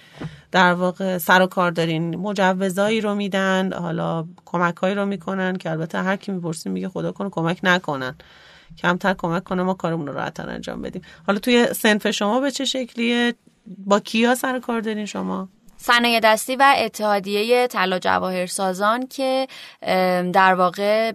در 0.51 0.73
واقع 0.73 1.17
سر 1.17 1.41
و 1.41 1.47
کار 1.47 1.71
دارین؟ 1.71 2.15
مجوزایی 2.15 3.01
رو 3.01 3.15
میدن 3.15 3.73
حالا 3.73 4.25
کمکهایی 4.45 4.95
رو 4.95 5.05
می‌کنن 5.05 5.57
که 5.57 5.71
البته 5.71 5.97
هر 5.97 6.15
کی 6.15 6.31
می‌پرسیم 6.31 6.71
میگه 6.71 6.89
خدا 6.89 7.11
کنه 7.11 7.29
کمک 7.29 7.59
نکنن. 7.63 8.15
کمتر 8.77 9.13
کمک 9.13 9.43
کنه 9.43 9.63
ما 9.63 9.73
کارمون 9.73 10.07
رو 10.07 10.13
راحتتر 10.13 10.49
انجام 10.49 10.81
بدیم. 10.81 11.01
حالا 11.27 11.39
توی 11.39 11.67
سنف 11.73 12.11
شما 12.11 12.39
به 12.39 12.51
چه 12.51 12.65
شکلیه؟ 12.65 13.33
با 13.85 13.99
کیا 13.99 14.35
سر 14.35 14.59
کار 14.59 14.81
دارین 14.81 15.05
شما؟ 15.05 15.49
صنایع 15.81 16.19
دستی 16.19 16.55
و 16.55 16.75
اتحادیه 16.77 17.67
طلا 17.67 17.99
جواهر 17.99 18.45
سازان 18.45 19.07
که 19.07 19.47
در 20.33 20.53
واقع 20.53 21.11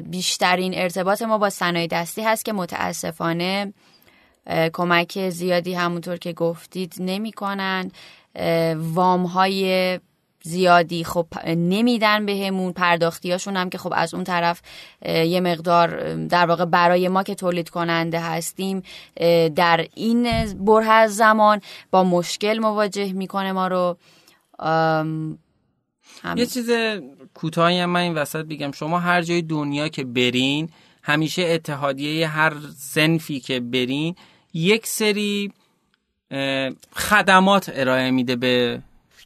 بیشترین 0.00 0.74
ارتباط 0.76 1.22
ما 1.22 1.38
با 1.38 1.50
صنایع 1.50 1.86
دستی 1.86 2.22
هست 2.22 2.44
که 2.44 2.52
متاسفانه 2.52 3.72
کمک 4.72 5.28
زیادی 5.28 5.74
همونطور 5.74 6.16
که 6.16 6.32
گفتید 6.32 6.94
نمی 6.98 7.32
کنن 7.32 7.90
وام 8.76 9.24
های 9.26 10.00
زیادی. 10.42 11.04
خب 11.04 11.26
نمیدن 11.46 12.26
بهمون 12.26 12.72
پرداختیاشون 12.72 13.56
هم 13.56 13.70
که 13.70 13.78
خب 13.78 13.92
از 13.96 14.14
اون 14.14 14.24
طرف 14.24 14.62
یه 15.06 15.40
مقدار 15.40 16.14
در 16.14 16.46
واقع 16.46 16.64
برای 16.64 17.08
ما 17.08 17.22
که 17.22 17.34
تولید 17.34 17.68
کننده 17.68 18.20
هستیم 18.20 18.82
در 19.56 19.86
این 19.94 20.52
بره 20.54 21.06
زمان 21.06 21.60
با 21.90 22.04
مشکل 22.04 22.58
مواجه 22.58 23.12
می‌کنه 23.12 23.52
ما 23.52 23.68
رو. 23.68 23.96
یه 26.36 26.46
چیز 26.46 26.70
کوتاهی 27.34 27.80
هم 27.80 27.90
من 27.90 28.00
این 28.00 28.14
وسط 28.14 28.44
بگم. 28.44 28.72
شما 28.72 28.98
هر 28.98 29.22
جای 29.22 29.42
دنیا 29.42 29.88
که 29.88 30.04
برین 30.04 30.68
همیشه 31.02 31.42
اتحادیه 31.42 32.28
هر 32.28 32.52
سنفی 32.78 33.40
که 33.40 33.60
برین 33.60 34.16
یک 34.54 34.86
سری 34.86 35.52
خدمات 36.92 37.72
ارائه 37.74 38.10
میده 38.10 38.36
به 38.36 38.82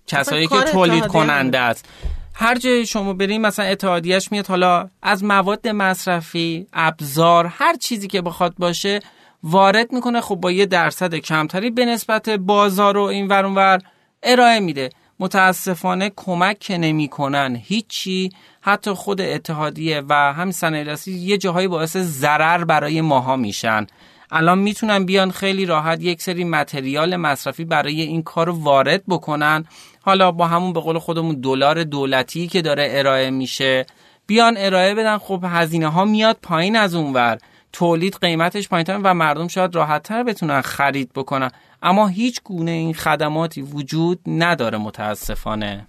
کسایی 0.06 0.46
که 0.46 0.60
تولید 0.60 1.06
کننده 1.06 1.58
است. 1.58 1.88
هر 2.34 2.58
جای 2.58 2.86
شما 2.86 3.12
بریم 3.12 3.40
مثلا 3.40 3.64
اتحادیهش 3.64 4.32
میاد 4.32 4.46
حالا 4.46 4.88
از 5.02 5.24
مواد 5.24 5.68
مصرفی 5.68 6.66
ابزار 6.72 7.46
هر 7.46 7.76
چیزی 7.76 8.08
که 8.08 8.22
بخواد 8.22 8.54
باشه 8.58 9.00
وارد 9.42 9.92
می‌کنه 9.92 10.20
خب 10.20 10.34
با 10.34 10.50
یه 10.52 10.66
درصد 10.66 11.14
کمتری 11.14 11.70
به 11.70 11.84
نسبت 11.84 12.28
بازار 12.30 12.96
و 12.96 13.02
این 13.02 13.28
ور 13.28 13.78
ارائه 14.22 14.60
میده. 14.60 14.90
متاسفانه 15.20 16.12
کمک 16.16 16.58
که 16.58 16.78
نمی‌کنن 16.78 17.60
هیچی. 17.64 18.30
حتی 18.60 18.92
خود 18.92 19.20
اتحادیه 19.20 20.02
و 20.08 20.32
همین 20.32 20.52
صنایع 20.52 20.96
یه 21.06 21.38
جاهایی 21.38 21.68
باعث 21.68 21.96
ضرر 21.96 22.64
برای 22.64 23.00
ماها 23.00 23.36
میشن. 23.36 23.86
الان 24.30 24.58
می‌تونن 24.58 25.04
بیان 25.04 25.30
خیلی 25.30 25.66
راحت 25.66 26.02
یک 26.02 26.22
سری 26.22 26.44
متریال 26.44 27.16
مصرفی 27.16 27.64
برای 27.64 28.00
این 28.00 28.22
کار 28.22 28.48
وارد 28.48 29.02
بکنن. 29.08 29.64
حالا 30.06 30.32
با 30.32 30.46
همون 30.46 30.72
به 30.72 30.80
قول 30.80 30.98
خودمون 30.98 31.40
دلار 31.40 31.84
دولتی 31.84 32.46
که 32.46 32.62
داره 32.62 32.88
ارائه 32.90 33.30
میشه. 33.30 33.86
بیان 34.26 34.54
ارائه 34.58 34.94
بدن. 34.94 35.18
خب 35.18 35.44
هزینه 35.44 35.88
ها 35.88 36.04
میاد 36.04 36.38
پایین 36.42 36.76
از 36.76 36.94
اونور 36.94 37.38
تولید 37.72 38.16
قیمتش 38.20 38.68
پایین 38.68 38.86
و 39.02 39.14
مردم 39.14 39.48
شاید 39.48 39.74
راحتتر 39.74 40.22
بتونن 40.22 40.60
خرید 40.60 41.12
بکنن. 41.12 41.50
اما 41.82 42.06
هیچ 42.06 42.40
گونه 42.44 42.70
این 42.70 42.94
خدماتی 42.94 43.62
وجود 43.62 44.20
نداره 44.26 44.78
متاسفانه. 44.78 45.86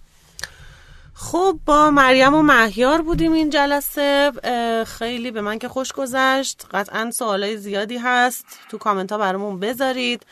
خب 1.14 1.60
با 1.66 1.90
مریم 1.90 2.34
و 2.34 2.42
مهیار 2.42 3.02
بودیم 3.02 3.34
این 3.34 3.50
جلسه. 3.50 4.32
خیلی 4.88 5.32
به 5.32 5.42
من 5.42 5.60
که 5.60 5.68
خوش 5.68 5.92
گذشت. 5.92 6.66
قطعا 6.72 7.12
سوالای 7.12 7.58
زیادی 7.58 7.98
هست. 7.98 8.46
تو 8.70 8.78
کامنت 8.78 9.12
ها 9.12 9.18
برامون 9.18 9.60
بذارید. 9.60 10.26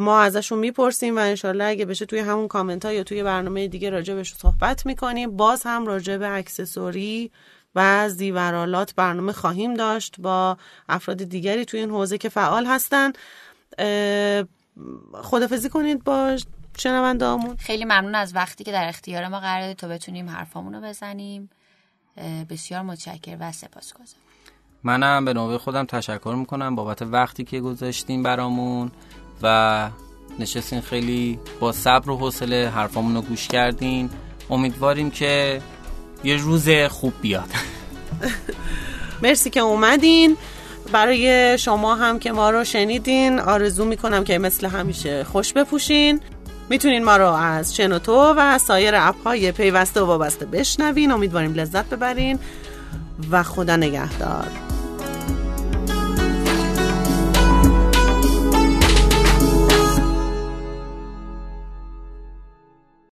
ما 0.00 0.20
ازشون 0.20 0.58
می‌پرسیم 0.58 1.16
و 1.16 1.20
انشالله 1.20 1.64
اگه 1.64 1.84
بشه 1.84 2.06
توی 2.06 2.18
همون 2.18 2.48
کامنت 2.48 2.84
ها 2.84 2.92
یا 2.92 3.02
توی 3.02 3.22
برنامه 3.22 3.68
دیگه 3.68 3.90
راجع 3.90 4.14
بهش 4.14 4.34
صحبت 4.34 4.86
می‌کنیم. 4.86 5.36
باز 5.36 5.62
هم 5.66 5.86
راجع 5.86 6.16
به 6.16 6.34
اکسسوری 6.34 7.30
و 7.74 8.08
زیورالات 8.08 8.94
برنامه 8.94 9.32
خواهیم 9.32 9.74
داشت 9.74 10.20
با 10.20 10.56
افراد 10.88 11.16
دیگری 11.16 11.64
توی 11.64 11.80
این 11.80 11.90
حوزه 11.90 12.18
که 12.18 12.28
فعال 12.28 12.66
هستن. 12.66 13.12
خدافزی 15.22 15.68
کنید 15.68 16.04
با 16.04 16.36
شنونده 16.78 17.26
همون 17.26 17.56
خیلی 17.56 17.84
ممنون 17.84 18.14
از 18.14 18.34
وقتی 18.34 18.64
که 18.64 18.72
در 18.72 18.88
اختیار 18.88 19.28
ما 19.28 19.40
قراره 19.40 19.74
تا 19.74 19.88
بتونیم 19.88 20.28
حرفامون 20.28 20.74
رو 20.74 20.80
بزنیم 20.80 21.50
بسیار 22.50 22.82
متشکر 22.82 23.36
و 23.40 23.52
سپاسگزارم. 23.52 24.20
منم 24.82 25.24
به 25.24 25.32
نوبه 25.32 25.58
خودم 25.58 25.84
تشکر 25.84 26.34
می‌کنم 26.38 26.74
بابت 26.74 27.02
وقتی 27.02 27.44
که 27.44 27.60
گذاشتیم 27.60 28.22
برامون. 28.22 28.90
و 29.42 29.88
نشستین 30.38 30.80
خیلی 30.80 31.38
با 31.60 31.72
صبر 31.72 32.10
و 32.10 32.16
حوصله 32.16 32.68
حرفامون 32.74 33.14
رو 33.14 33.22
گوش 33.22 33.48
کردین. 33.48 34.10
امیدواریم 34.50 35.10
که 35.10 35.62
یه 36.24 36.36
روز 36.36 36.68
خوب 36.90 37.12
بیاد. 37.22 37.48
مرسی 39.22 39.50
که 39.50 39.60
اومدین. 39.60 40.36
برای 40.92 41.58
شما 41.58 41.94
هم 41.94 42.18
که 42.18 42.32
ما 42.32 42.50
رو 42.50 42.64
شنیدین 42.64 43.38
آرزو 43.38 43.84
می‌کنم 43.84 44.24
که 44.24 44.38
مثل 44.38 44.66
همیشه 44.66 45.24
خوش 45.24 45.52
بپوشین. 45.52 46.20
می‌تونین 46.68 47.04
ما 47.04 47.16
رو 47.16 47.26
از 47.32 47.76
شنوتو 47.76 48.34
و 48.36 48.58
سایر 48.58 48.94
اپ 48.96 49.26
های 49.26 49.52
پیوسته 49.52 50.00
و 50.00 50.06
وابسته 50.06 50.46
بشنوین. 50.46 51.10
امیدواریم 51.10 51.54
لذت 51.54 51.90
ببرین 51.90 52.38
و 53.30 53.42
خدا 53.42 53.76
نگهدار. 53.76 54.73